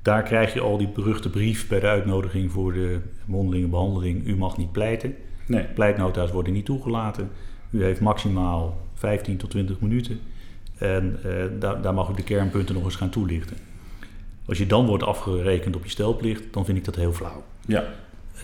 [0.02, 4.26] daar krijg je al die beruchte brief bij de uitnodiging voor de mondelinge behandeling.
[4.26, 5.14] U mag niet pleiten.
[5.46, 5.64] Nee.
[5.64, 7.30] Pleitnota's worden niet toegelaten.
[7.70, 10.20] U heeft maximaal 15 tot 20 minuten.
[10.78, 13.56] En uh, daar, daar mag u de kernpunten nog eens gaan toelichten.
[14.46, 17.42] Als je dan wordt afgerekend op je stelplicht, dan vind ik dat heel flauw.
[17.66, 17.84] Ja.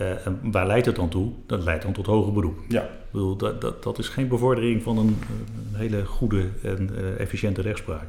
[0.01, 1.31] Uh, en waar leidt het dan toe?
[1.45, 2.59] Dat leidt dan tot hoger beroep.
[2.67, 2.81] Ja.
[2.81, 5.17] Ik bedoel, dat, dat, dat is geen bevordering van een,
[5.71, 8.07] een hele goede en uh, efficiënte rechtspraak.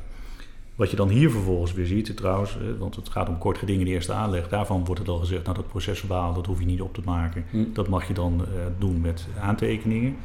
[0.75, 3.79] Wat je dan hier vervolgens weer ziet, trouwens, uh, want het gaat om kort geding
[3.79, 4.49] in de eerste aanleg.
[4.49, 7.45] Daarvan wordt het al gezegd, nou dat procesverbaal, dat hoef je niet op te maken.
[7.51, 7.65] Hm.
[7.73, 8.45] Dat mag je dan
[8.79, 10.17] doen met aantekeningen.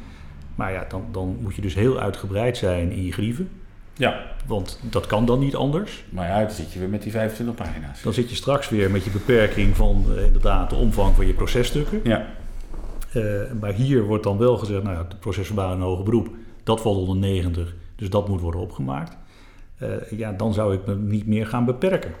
[0.54, 3.48] Maar ja, dan, dan moet je dus heel uitgebreid zijn in je grieven.
[3.96, 4.30] Ja.
[4.46, 6.04] Want dat kan dan niet anders.
[6.10, 8.02] Maar ja, dan zit je weer met die 25 pagina's.
[8.02, 11.32] Dan zit je straks weer met je beperking van uh, inderdaad de omvang van je
[11.32, 12.00] processtukken.
[12.04, 12.26] Ja.
[13.14, 16.28] Uh, maar hier wordt dan wel gezegd, nou ja, het procesverbaal en hoger beroep,
[16.62, 19.16] dat valt onder 90, dus dat moet worden opgemaakt.
[19.82, 22.12] Uh, ja, dan zou ik me niet meer gaan beperken.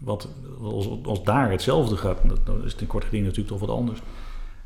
[0.00, 0.28] Want
[0.62, 4.02] als, als daar hetzelfde gaat, dan is het in kort geding natuurlijk toch wat anders.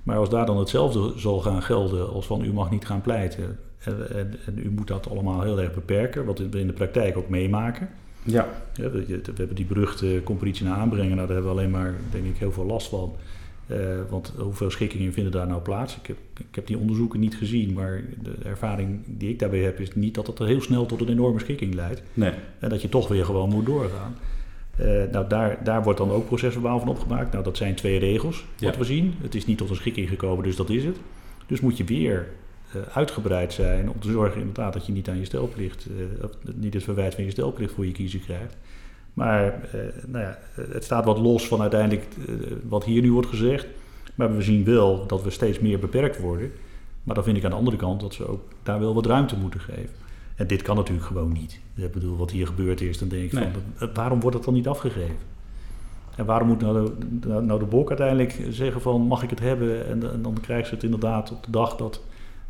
[0.02, 3.58] Maar als daar dan hetzelfde zal gaan gelden als van u mag niet gaan pleiten,
[3.86, 7.88] en, u moet dat allemaal heel erg beperken, wat we in de praktijk ook meemaken.
[8.22, 8.48] Ja.
[8.74, 11.94] ja we, we, hebben die beruchte competitie naar aanbrengen, nou, daar hebben we alleen maar,
[12.10, 13.16] denk ik, heel veel last van.
[13.66, 13.78] Uh,
[14.10, 15.96] want hoeveel schikkingen vinden daar nou plaats?
[15.96, 19.80] Ik heb, ik heb die onderzoeken niet gezien, maar de ervaring die ik daarbij heb
[19.80, 22.02] is niet dat het heel snel tot een enorme schikking leidt.
[22.14, 22.32] Nee.
[22.58, 24.16] En dat je toch weer gewoon moet doorgaan.
[24.80, 27.32] Uh, nou, daar, daar wordt dan ook procesverbaal van opgemaakt.
[27.32, 28.78] Nou, dat zijn twee regels, wat ja.
[28.78, 29.14] we zien.
[29.20, 30.96] Het is niet tot een schikking gekomen, dus dat is het.
[31.46, 32.28] Dus moet je weer
[32.92, 36.24] uitgebreid zijn om te zorgen inderdaad dat je niet aan je stelplicht, uh,
[36.54, 38.56] niet het verwijt van je stelplicht voor je kiezer krijgt.
[39.14, 42.06] Maar uh, nou ja, het staat wat los van uiteindelijk
[42.68, 43.66] wat hier nu wordt gezegd.
[44.14, 46.52] Maar we zien wel dat we steeds meer beperkt worden.
[47.02, 49.36] Maar dan vind ik aan de andere kant dat we ook daar wel wat ruimte
[49.36, 49.94] moeten geven.
[50.34, 51.60] En dit kan natuurlijk gewoon niet.
[51.74, 53.48] Ik bedoel, wat hier gebeurd is, dan denk ik nee.
[53.74, 55.16] van, waarom wordt het dan niet afgegeven?
[56.16, 59.86] En waarom moet nou de, nou de BOK uiteindelijk zeggen van, mag ik het hebben?
[59.86, 62.00] En, en dan krijgen ze het inderdaad op de dag dat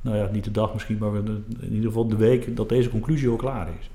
[0.06, 1.14] nou ja, niet de dag misschien, maar
[1.60, 3.90] in ieder geval de week dat deze conclusie al klaar is.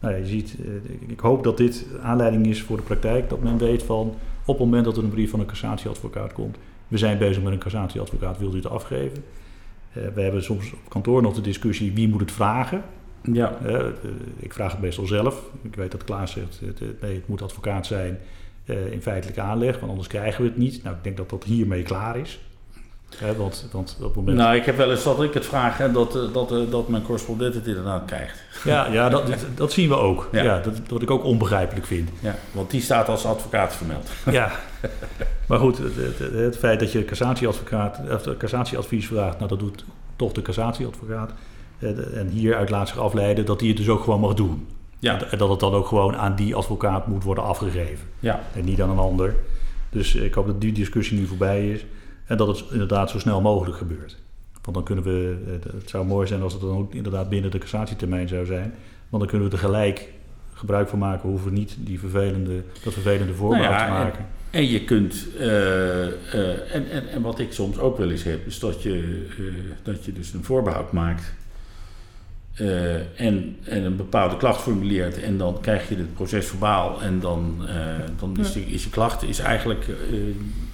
[0.00, 3.42] Nou ja, je ziet, eh, ik hoop dat dit aanleiding is voor de praktijk, dat
[3.42, 6.56] men weet van op het moment dat er een brief van een cassatieadvocaat komt,
[6.88, 9.24] we zijn bezig met een cassatieadvocaat, wilt u het afgeven?
[9.92, 12.82] Eh, we hebben soms op kantoor nog de discussie wie moet het vragen.
[13.32, 13.58] Ja.
[13.64, 13.86] Eh,
[14.36, 15.50] ik vraag het meestal zelf.
[15.62, 16.60] Ik weet dat Klaas zegt,
[17.00, 18.18] nee, het moet advocaat zijn
[18.90, 20.82] in feitelijke aanleg, want anders krijgen we het niet.
[20.82, 22.40] Nou, ik denk dat dat hiermee klaar is.
[23.18, 24.36] Hè, want, want op het moment...
[24.36, 26.88] Nou, ik heb wel eens dat ik het vraag en dat, eh, dat, eh, dat
[26.88, 28.42] mijn correspondent het inderdaad krijgt.
[28.64, 30.28] ja, ja dat, dat zien we ook.
[30.32, 30.42] Ja.
[30.42, 30.60] Ja.
[30.60, 32.10] dat, wat ik ook onbegrijpelijk vind.
[32.20, 34.10] Ja, want die staat als advocaat vermeld.
[34.30, 34.50] Ja,
[35.46, 39.84] maar goed, het, het, het feit dat je cassatieadvocaat, of cassatieadvies vraagt, nou dat doet
[40.16, 41.30] toch de cassatieadvocaat.
[41.78, 44.66] Eh, En hieruit laat zich afleiden dat hij het dus ook gewoon mag doen.
[44.98, 48.06] Ja, En dat het dan ook gewoon aan die advocaat moet worden afgegeven.
[48.20, 48.40] ja.
[48.54, 49.34] En niet aan een ander.
[49.90, 51.84] Dus ik hoop dat die discussie nu voorbij is.
[52.26, 54.16] En dat het inderdaad zo snel mogelijk gebeurt.
[54.62, 57.50] Want dan kunnen we, eh, het zou mooi zijn als het dan ook inderdaad binnen
[57.50, 58.74] de cassatietermijn zou zijn.
[59.08, 60.12] Want dan kunnen we er gelijk
[60.52, 61.28] gebruik van maken.
[61.28, 64.26] Hoeven we niet die vervelende, dat vervelende voorbehoud Nou ja, te maken.
[64.50, 68.46] En je kunt, eh, eh, en, en, en wat ik soms ook wel eens heb,
[68.46, 69.44] is dat je, eh,
[69.82, 71.34] dat je dus een voorbehoud maakt
[72.52, 77.20] eh, en, en een bepaalde klacht formuleert en dan krijg je het proces verbaal en
[77.20, 77.76] dan, eh,
[78.18, 79.94] dan is, de, is je klacht is eigenlijk eh,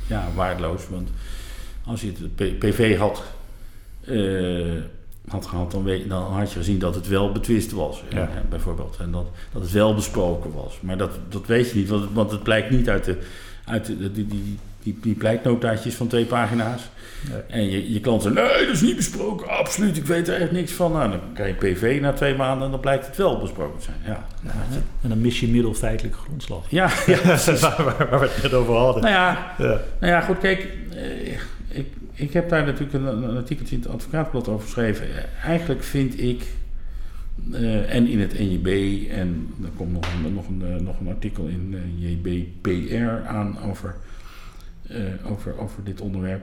[0.07, 0.89] ja, waardeloos.
[0.89, 1.11] Want
[1.89, 3.23] als je het PV had,
[4.07, 4.83] eh,
[5.29, 8.19] had gehad, dan, weet, dan had je gezien dat het wel betwist was, Ja.
[8.21, 8.97] eh, bijvoorbeeld.
[9.01, 10.79] En dat, dat het wel besproken was.
[10.81, 13.17] Maar dat, dat weet je niet, want, het- want het blijkt niet uit de,
[13.65, 16.83] uit de, die, die, die, die pleitnotaatjes van twee pagina's.
[17.31, 17.41] Nee.
[17.49, 20.53] En je, je klant zegt, nee, dat is niet besproken, absoluut, ik weet er echt
[20.53, 20.93] niks van.
[20.93, 23.85] Nou, dan krijg je PV na twee maanden en dan blijkt het wel besproken te
[23.85, 23.97] zijn.
[24.07, 24.27] Ja,
[25.03, 26.65] En dan mis je middelfeitelijke grondslag.
[26.71, 27.23] ja, ja.
[27.61, 29.03] waar, waar- waar we het net over hadden.
[29.03, 29.81] nou ja, Ja.
[30.01, 31.39] Nou ja, goed, kijk, eh,
[31.79, 35.07] ik, ik heb daar natuurlijk een, een artikeltje in het advocaatblad over geschreven.
[35.43, 36.43] Eigenlijk vind ik,
[37.53, 38.67] eh, en in het NJB,
[39.11, 43.59] en er komt nog een, nog een, eh, nog een artikel in eh, JBPR aan
[43.63, 43.95] over,
[45.25, 46.43] over, over dit onderwerp.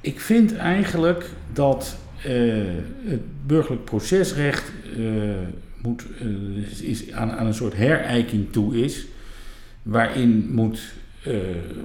[0.00, 4.72] Ik vind eigenlijk dat het burgerlijk procesrecht
[5.82, 6.06] moet,
[6.82, 9.06] is aan, aan een soort herijking toe is,
[9.82, 11.34] waarin moet eh,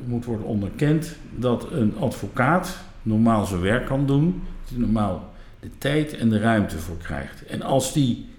[0.06, 6.30] moet worden onderkend dat een advocaat normaal zijn werk kan doen, normaal de tijd en
[6.30, 7.46] de ruimte voor krijgt.
[7.46, 8.30] En als die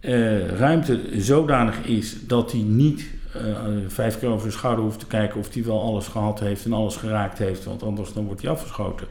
[0.00, 3.42] eh, ruimte zodanig is dat hij niet eh,
[3.86, 6.72] vijf keer over zijn schouder hoeft te kijken of hij wel alles gehad heeft en
[6.72, 9.06] alles geraakt heeft, want anders dan wordt hij afgeschoten.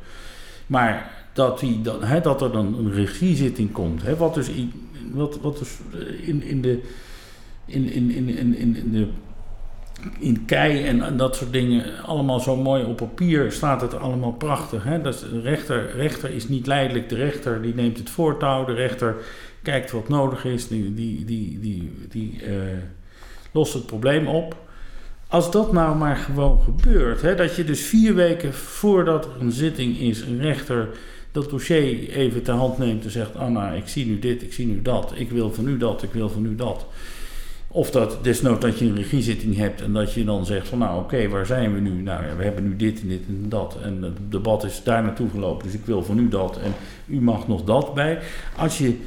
[0.68, 4.72] Maar dat, hij, dat, hè, dat er dan een regiezitting komt, hè, wat dus, in,
[5.12, 5.78] wat, wat dus
[6.22, 6.82] in, in de
[7.66, 9.08] in, in, in, in, in de
[10.20, 14.84] in kei en, dat soort dingen allemaal zo mooi op papier staat het allemaal prachtig.
[14.84, 15.02] Hè?
[15.02, 19.16] Dat de rechter, rechter is niet leidelijk, de rechter die neemt het voortouw, de rechter
[19.62, 22.54] kijkt wat nodig is, die, die, die, die, die eh,
[23.52, 24.56] lost het probleem op.
[25.28, 29.52] Als dat nou maar gewoon gebeurt, hè, dat je dus vier weken voordat er een
[29.52, 30.90] zitting is, een rechter
[31.32, 34.68] dat dossier even ter hand neemt en zegt: Anna, ik zie nu dit, ik zie
[34.68, 36.86] nu dat, ik wil van u dat, ik wil van u dat.
[37.76, 41.00] Of dat desnoods dat je een regiezitting hebt en dat je dan zegt van nou
[41.00, 42.02] oké, waar zijn we nu?
[42.02, 43.78] Nou ja, we hebben nu dit en dit en dat.
[43.84, 46.74] En het debat is daar naartoe gelopen, dus ik wil van u dat en
[47.06, 48.20] u mag nog dat bij.
[48.58, 48.98] Als je,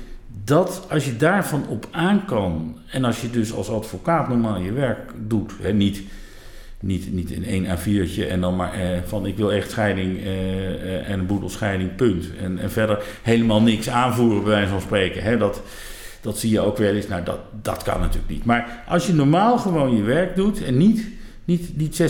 [0.44, 4.72] dat, als je daarvan op aan kan en als je dus als advocaat normaal je
[4.72, 6.02] werk doet, hè, niet,
[6.80, 10.24] niet, niet in één A4'tje en dan maar eh, van ik wil echt scheiding eh,
[10.24, 12.26] eh, en een boedelscheiding, punt.
[12.40, 15.22] En, en verder helemaal niks aanvoeren bij wijze van spreken.
[15.22, 15.62] Hè, dat,
[16.26, 17.08] dat zie je ook wel eens.
[17.08, 18.44] Nou, dat, dat kan natuurlijk niet.
[18.44, 21.08] Maar als je normaal gewoon je werk doet en niet,
[21.44, 22.02] niet, niet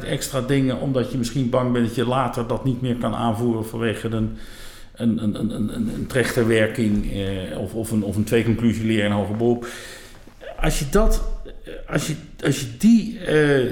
[0.00, 3.14] 26.000 extra dingen, omdat je misschien bang bent dat je later dat niet meer kan
[3.14, 4.36] aanvoeren vanwege een,
[4.94, 9.36] een, een, een, een, een trechterwerking eh, of, of een, of een tweeconclusieleer in hoger
[9.36, 9.66] beroep.
[10.60, 11.22] Als je dat,
[11.86, 12.14] als je,
[12.44, 13.64] als je die, eh,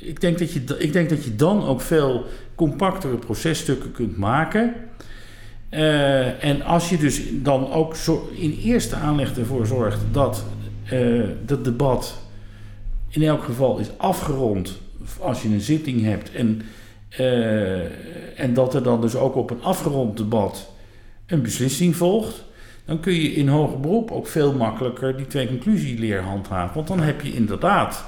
[0.00, 4.74] ik, denk dat je, ik denk dat je dan ook veel compactere processtukken kunt maken.
[5.74, 10.44] Uh, en als je dus dan ook zo in eerste aanleg ervoor zorgt dat
[10.92, 12.18] uh, dat debat
[13.08, 14.80] in elk geval is afgerond
[15.20, 16.62] als je een zitting hebt en,
[17.20, 20.70] uh, en dat er dan dus ook op een afgerond debat
[21.26, 22.44] een beslissing volgt,
[22.84, 26.74] dan kun je in hoger beroep ook veel makkelijker die twee conclusieleer handhaven.
[26.74, 28.04] Want dan heb je inderdaad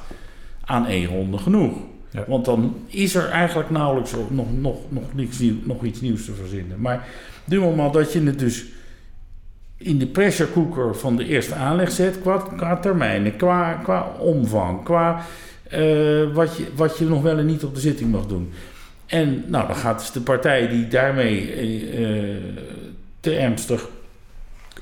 [0.64, 1.76] aan één ronde genoeg.
[2.10, 2.24] Ja.
[2.26, 6.80] Want dan is er eigenlijk nauwelijks nog, nog, nog, niks nog iets nieuws te verzinnen.
[6.80, 7.08] Maar
[7.46, 8.64] du moment dat je het dus
[9.76, 14.84] in de pressure cooker van de eerste aanleg zet, qua, qua termijnen, qua, qua omvang,
[14.84, 15.24] qua
[15.74, 18.52] uh, wat, je, wat je nog wel en niet op de zitting mag doen.
[19.06, 21.64] En nou, dan gaat dus de partij die daarmee
[21.98, 22.36] uh,
[23.20, 23.88] te ernstig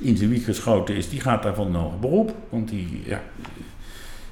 [0.00, 2.34] in zijn wieg geschoten is, die gaat daarvan nog beroep.
[2.48, 3.22] Want die, ja,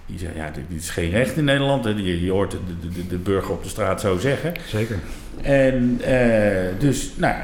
[0.06, 1.84] die zeggen, ja, dit, is geen recht in Nederland.
[1.84, 2.58] Je, je hoort de,
[2.92, 4.52] de, de, burger op de straat zo zeggen.
[4.66, 4.98] Zeker.
[5.42, 7.34] En eh, dus, nou,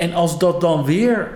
[0.00, 1.28] en als dat dan weer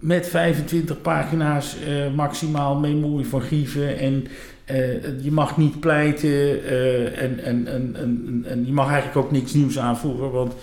[0.00, 4.26] met 25 pagina's eh, maximaal memorie van grieven en
[4.64, 9.30] eh, je mag niet pleiten eh, en, en, en, en, en je mag eigenlijk ook
[9.30, 10.54] niks nieuws aanvoeren, want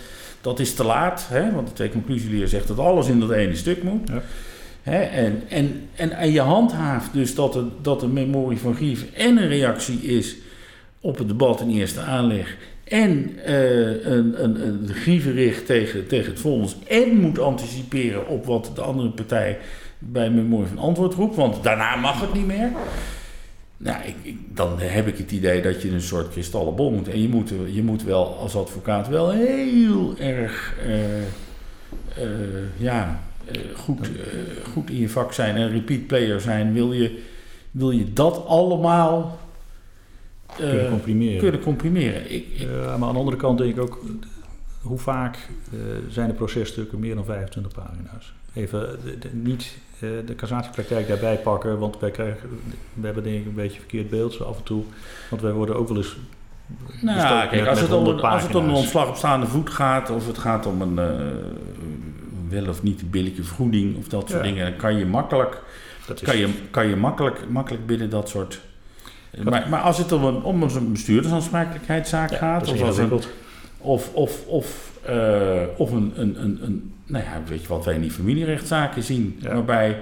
[0.41, 1.27] dat is te laat.
[1.29, 1.51] Hè?
[1.51, 4.07] Want de twee conclusieleer zegt dat alles in dat ene stuk moet.
[4.07, 4.21] Ja.
[4.81, 4.99] Hè?
[4.99, 9.37] En, en, en, en je handhaaft dus dat, er, dat een memorie van grieven en
[9.37, 10.35] een reactie is
[10.99, 12.57] op het debat in eerste aanleg.
[12.86, 16.75] En eh, een, een, een grievenricht tegen, tegen het vonnis.
[16.88, 19.57] En moet anticiperen op wat de andere partij
[19.99, 21.36] bij memorie van antwoord roept.
[21.36, 22.69] Want daarna mag het niet meer.
[23.77, 27.07] Nou, ik, ik- dan heb ik het idee dat je een soort kristallen bol moet.
[27.09, 31.23] En je moet, je moet wel als advocaat wel heel erg eh, eh,
[32.77, 33.19] ja,
[33.75, 34.09] goed,
[34.73, 36.73] goed in je vak zijn en repeat player zijn.
[36.73, 37.19] Wil je,
[37.71, 39.39] wil je dat allemaal
[40.57, 41.39] Kunnen comprimeren.
[41.39, 42.21] kunnen comprimeren?
[42.33, 44.01] Ik, ik- Ja, maar aan de andere kant denk ik ook,
[44.81, 45.35] hoe vaak
[45.71, 45.79] eh,
[46.09, 48.33] zijn de processtukken meer dan 25 pagina's?
[48.53, 52.49] Even de- de- niet eh, de cassatiepraktijk daarbij pakken, want wij, krijgen,
[52.93, 54.83] we hebben denk ik een beetje verkeerd beeld zo af en toe.
[55.29, 56.15] Want wij worden ook wel eens
[57.01, 58.81] Nou, kijk, als het, om 100 een, als het om een pagina's.
[58.83, 61.25] ontslag op staande voet gaat, of het gaat om een eh,
[62.49, 64.49] wel of niet billijke vergoeding of dat soort Ja.
[64.51, 65.61] dingen, dan kan je makkelijk,
[66.07, 68.61] Dat is, kan je, kan je makkelijk, makkelijk binnen dat soort.
[69.43, 73.11] Maar, maar als het om een, om een bestuurdersaansprakelijkheidszaak ja, gaat, of, als een,
[73.77, 77.95] of, of, of, eh, of een, een, een, een, nou ja, weet je wat wij
[77.95, 79.53] in die familierechtszaken zien, Ja.
[79.53, 79.97] waarbij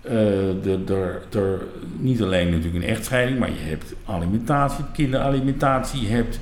[0.00, 0.90] eh,
[1.34, 1.62] er,
[1.98, 6.40] niet alleen natuurlijk een echtscheiding, maar je hebt alimentatie, kinderalimentatie, je hebt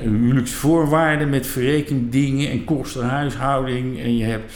[0.00, 4.52] huwelijksvoorwaarden met verrekend dingen en kostenhuishouding en je hebt,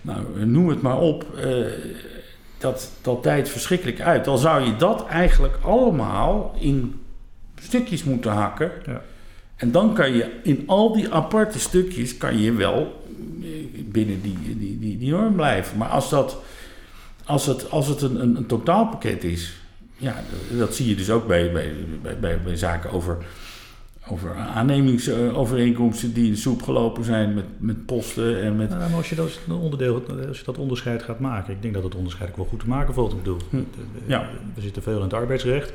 [0.00, 1.46] nou, noem het maar op, eh,
[2.58, 4.24] dat, dat tijdt verschrikkelijk uit.
[4.24, 7.00] Dan zou je dat eigenlijk allemaal in
[7.60, 8.70] stukjes moeten hakken.
[8.86, 9.02] Ja.
[9.56, 13.04] En dan kan je in al die aparte stukjes kan je wel
[13.42, 13.48] eh,
[13.84, 15.78] binnen die, die, die, die norm blijven.
[15.78, 16.36] Maar als, dat,
[17.24, 19.56] als het, als het een, een, een totaalpakket is,
[19.96, 20.22] ja,
[20.58, 23.18] dat zie je dus ook bij, bij, bij, bij, bij zaken over,
[24.10, 28.68] over aannemingsovereenkomsten die in de soep gelopen zijn met, met posten en met.
[28.68, 31.82] Nou, maar als je, dat onderdeel, als je dat onderscheid gaat maken, ik denk dat
[31.82, 33.12] het onderscheid ook wel goed te maken valt.
[33.12, 33.56] Ik bedoel, Hm.
[34.06, 34.28] Ja.
[34.54, 35.72] we zitten veel in het arbeidsrecht.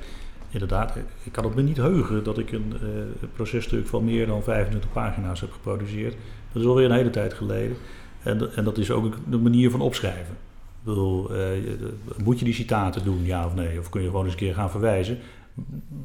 [0.50, 4.44] Inderdaad, ik kan het me niet heugen dat ik een eh, processtuk van meer dan
[4.44, 6.16] 25 pagina's heb geproduceerd.
[6.52, 7.78] Dat is alweer een hele tijd geleden.
[8.24, 10.34] En, dat- en dat is ook de manier van opschrijven.
[10.84, 11.42] Ik bedoel, eh,
[12.24, 13.80] moet je die citaten doen, ja of nee?
[13.80, 15.18] Of kun je gewoon eens een keer gaan verwijzen?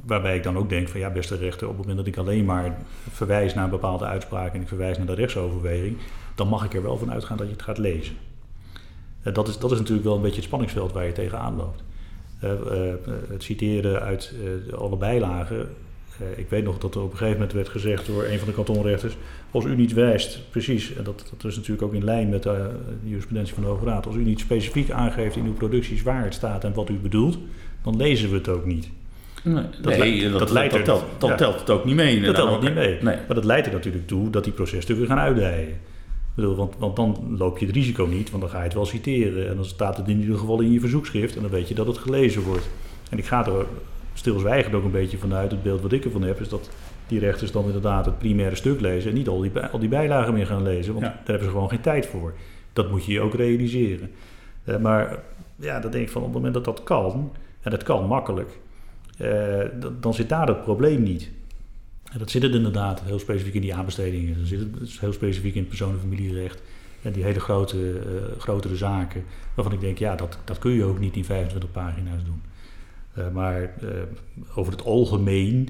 [0.06, 2.44] Waarbij ik dan ook denk van ja, beste rechter, op het moment dat ik alleen
[2.44, 2.78] maar
[3.10, 5.96] verwijs naar een bepaalde uitspraak en ik verwijs naar de rechtsoverweging,
[6.34, 8.16] dan mag ik er wel van uitgaan dat je het gaat lezen.
[9.26, 11.82] Eh, dat, is, dat is natuurlijk wel een beetje het spanningsveld waar je tegenaan loopt.
[12.40, 12.94] Eh, eh,
[13.28, 14.34] het citeren uit
[14.74, 15.68] alle bijlagen.
[16.36, 18.54] Ik weet nog dat er op een gegeven moment werd gezegd door een van de
[18.54, 19.16] kantonrechters:
[19.50, 22.70] als u niet wijst, precies, en dat, dat is natuurlijk ook in lijn met de
[23.02, 26.34] jurisprudentie van de Hoge Raad, als u niet specifiek aangeeft in uw producties waar het
[26.34, 27.38] staat en wat u bedoelt,
[27.82, 28.90] dan lezen we het ook niet.
[29.54, 31.34] Nee, Dat nee, le- dat, dat dat, leidt dat, telt, dat ja.
[31.36, 32.20] telt het ook niet mee.
[32.20, 32.88] Dat telt ook niet mee.
[33.02, 33.16] Nee.
[33.26, 35.78] Maar dat leidt er natuurlijk toe dat die processtukken gaan uitdijen.
[36.34, 38.86] Bedoel, want, want dan loop je het risico niet, want dan ga je het wel
[38.86, 39.48] citeren.
[39.48, 41.86] En dan staat het in ieder geval in je verzoekschrift en dan weet je dat
[41.86, 42.68] het gelezen wordt.
[43.10, 43.66] En ik ga er
[44.14, 46.70] stilzwijgend ook een beetje vanuit, het beeld wat ik ervan heb, is dat
[47.06, 50.34] die rechters dan inderdaad het primaire stuk lezen en niet al die, al die bijlagen
[50.34, 51.10] meer gaan lezen, want Ja.
[51.12, 52.34] daar hebben ze gewoon geen tijd voor.
[52.72, 54.10] Dat moet je je ook realiseren.
[54.64, 55.18] Eh, maar
[55.56, 58.58] ja, dan denk ik van op het moment dat dat kan, en dat kan makkelijk,
[59.80, 61.30] dan- dan zit daar het probleem niet.
[62.18, 64.36] Dat zit het inderdaad heel specifiek in die aanbestedingen.
[64.36, 66.62] Dan zit het dus heel specifiek in het persoon- en familierecht.
[67.02, 69.24] En die hele grote, eh, grotere zaken.
[69.54, 72.42] Waarvan ik denk, ja, dat, dat kun je ook niet in 25 pagina's doen.
[73.14, 73.88] Eh, maar eh,
[74.54, 75.68] over het algemeen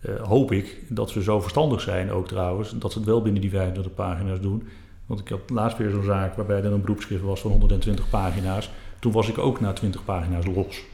[0.00, 3.40] eh, hoop ik dat ze zo verstandig zijn, ook trouwens, dat ze het wel binnen
[3.40, 4.62] die 25 pagina's doen.
[5.06, 8.70] Want ik had laatst weer zo'n zaak waarbij er een beroepsschrift was van 120 pagina's.
[8.98, 10.84] Toen was ik ook na 20 pagina's los.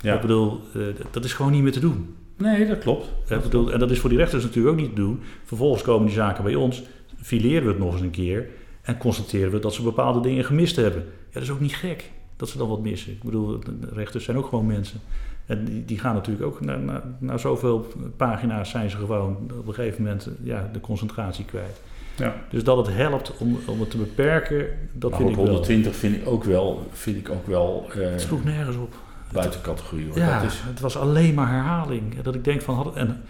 [0.00, 0.14] Ja.
[0.14, 0.80] Ik bedoel, eh,
[1.10, 2.14] dat is gewoon niet meer te doen.
[2.36, 3.06] nee, dat klopt.
[3.28, 5.20] Ik bedoel, en dat is voor die rechters natuurlijk ook niet te doen.
[5.44, 6.82] Vervolgens komen die zaken bij ons,
[7.22, 8.48] fileren we het nog eens een keer
[8.82, 11.02] en constateren we dat ze bepaalde dingen gemist hebben.
[11.02, 13.12] Ja, dat is ook niet gek dat ze dan wat missen.
[13.12, 15.00] Ik bedoel, de rechters zijn ook gewoon mensen.
[15.46, 17.86] En die, die gaan natuurlijk ook, na, na, na zoveel
[18.16, 21.80] pagina's zijn ze gewoon op een gegeven moment ja, de concentratie kwijt.
[22.16, 22.34] Ja.
[22.50, 25.54] Dus dat het helpt om, om het te beperken, dat maar vind ook ik wel.
[25.54, 28.94] 120 vind ik ook wel, vind ik ook wel eh, Het sloeg nergens op.
[29.36, 30.06] buiten categorie.
[30.08, 30.18] Hoor.
[30.18, 32.22] Ja, Dat is, het was alleen maar herhaling.
[32.22, 33.22] Dat ik denk van, had, en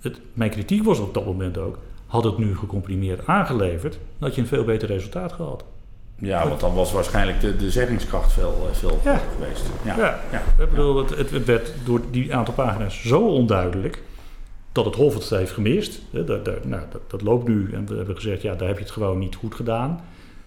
[0.00, 4.34] het, mijn kritiek was op dat moment ook, had het nu gecomprimeerd aangeleverd, dan had
[4.34, 5.64] je een veel beter resultaat gehad.
[6.20, 9.20] Ja, want dan was waarschijnlijk de, de zeggingskracht veel, eh, veel Ja.
[9.38, 9.62] geweest.
[9.84, 9.96] Ja.
[9.96, 10.42] Ja, Ja.
[10.64, 14.02] ik bedoel, het, het, het werd door die aantal pagina's zo onduidelijk
[14.72, 16.00] dat het Hof het heeft gemist.
[16.10, 18.76] Hè, Dat, dat, nou, dat, dat loopt nu en we hebben gezegd, ja, daar heb
[18.76, 20.00] je het gewoon niet goed gedaan.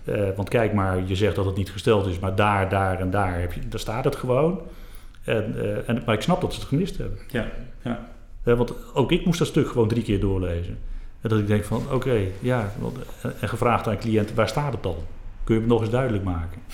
[0.05, 3.12] Eh, want kijk maar, je zegt dat het niet gesteld is, maar daar, daar en
[3.12, 4.59] daar, heb je, daar staat het gewoon.
[5.24, 7.18] En, eh, en, maar ik snap dat ze het gemist hebben.
[7.28, 7.46] Ja,
[7.84, 8.10] ja.
[8.44, 10.78] Eh, want ook ik moest dat stuk gewoon drie keer doorlezen.
[11.22, 12.98] En dat ik denk van, oké, ja, want-
[13.40, 14.96] en gevraagd aan een cliënt, waar staat het dan?
[15.44, 16.62] Kun je het nog eens duidelijk maken?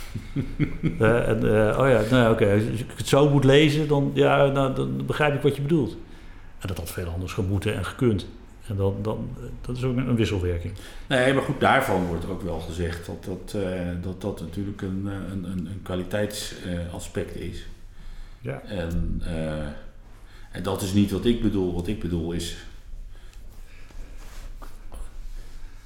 [1.00, 4.12] Eh, en, eh, oh ja, nou ja, oké, als ik het zo moet lezen, dan,
[4.14, 5.98] ja, nou, dan begrijp ik wat je bedoelt.
[6.60, 8.28] En dat had veel anders gemoeten en gekund.
[8.68, 10.74] En dan, dan, eh, dat is ook een, wisselwerking.
[11.08, 13.70] Nee, maar goed, daarvan wordt ook wel gezegd dat dat, eh,
[14.02, 17.68] dat, dat natuurlijk een, eh, een, een, een kwaliteitsaspect is.
[18.42, 18.62] Ja.
[18.68, 19.68] En, eh,
[20.52, 21.74] en dat is niet wat ik bedoel.
[21.74, 22.58] Wat ik bedoel is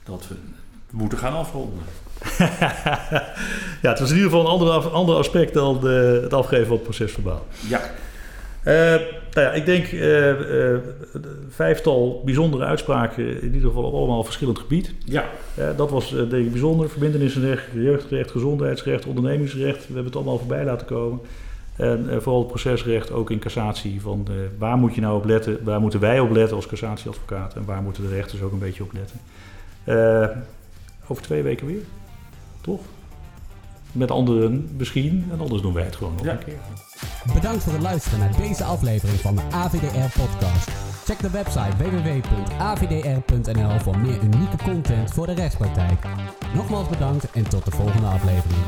[0.03, 0.35] dat we
[0.91, 1.79] moeten gaan afronden.
[3.81, 6.75] ja, het was in ieder geval een ander, ander aspect dan de, het afgeven van
[6.75, 7.45] het procesverbaal.
[7.67, 7.81] Ja,
[8.63, 8.73] Eh,
[9.33, 10.33] nou ja, ik denk eh,
[11.49, 14.93] vijftal bijzondere uitspraken, in ieder geval op allemaal verschillend gebied.
[15.55, 16.89] ja, dat was denk ik bijzonder.
[16.89, 19.77] Verbindenisrecht, jeugdrecht, gezondheidsrecht, ondernemingsrecht.
[19.79, 21.19] We hebben het allemaal voorbij laten komen.
[21.81, 24.01] En eh, vooral het procesrecht, ook in cassatie.
[24.01, 25.63] Van eh, waar moet je nou op letten?
[25.63, 27.53] Waar moeten wij op letten als cassatieadvocaat?
[27.55, 29.19] En waar moeten de rechters ook een beetje op letten?
[29.83, 30.27] Eh,
[31.07, 31.81] over twee weken weer,
[32.61, 32.79] toch?
[33.91, 35.27] Met anderen misschien.
[35.31, 36.31] En anders doen wij het gewoon nog Ja.
[36.31, 36.57] een keer.
[37.33, 40.69] Bedankt voor het luisteren naar deze aflevering van de AVDR Podcast.
[41.05, 45.99] Check de website www.avdr.nl voor meer unieke content voor de rechtspraktijk.
[46.55, 48.61] Nogmaals bedankt en tot de volgende aflevering.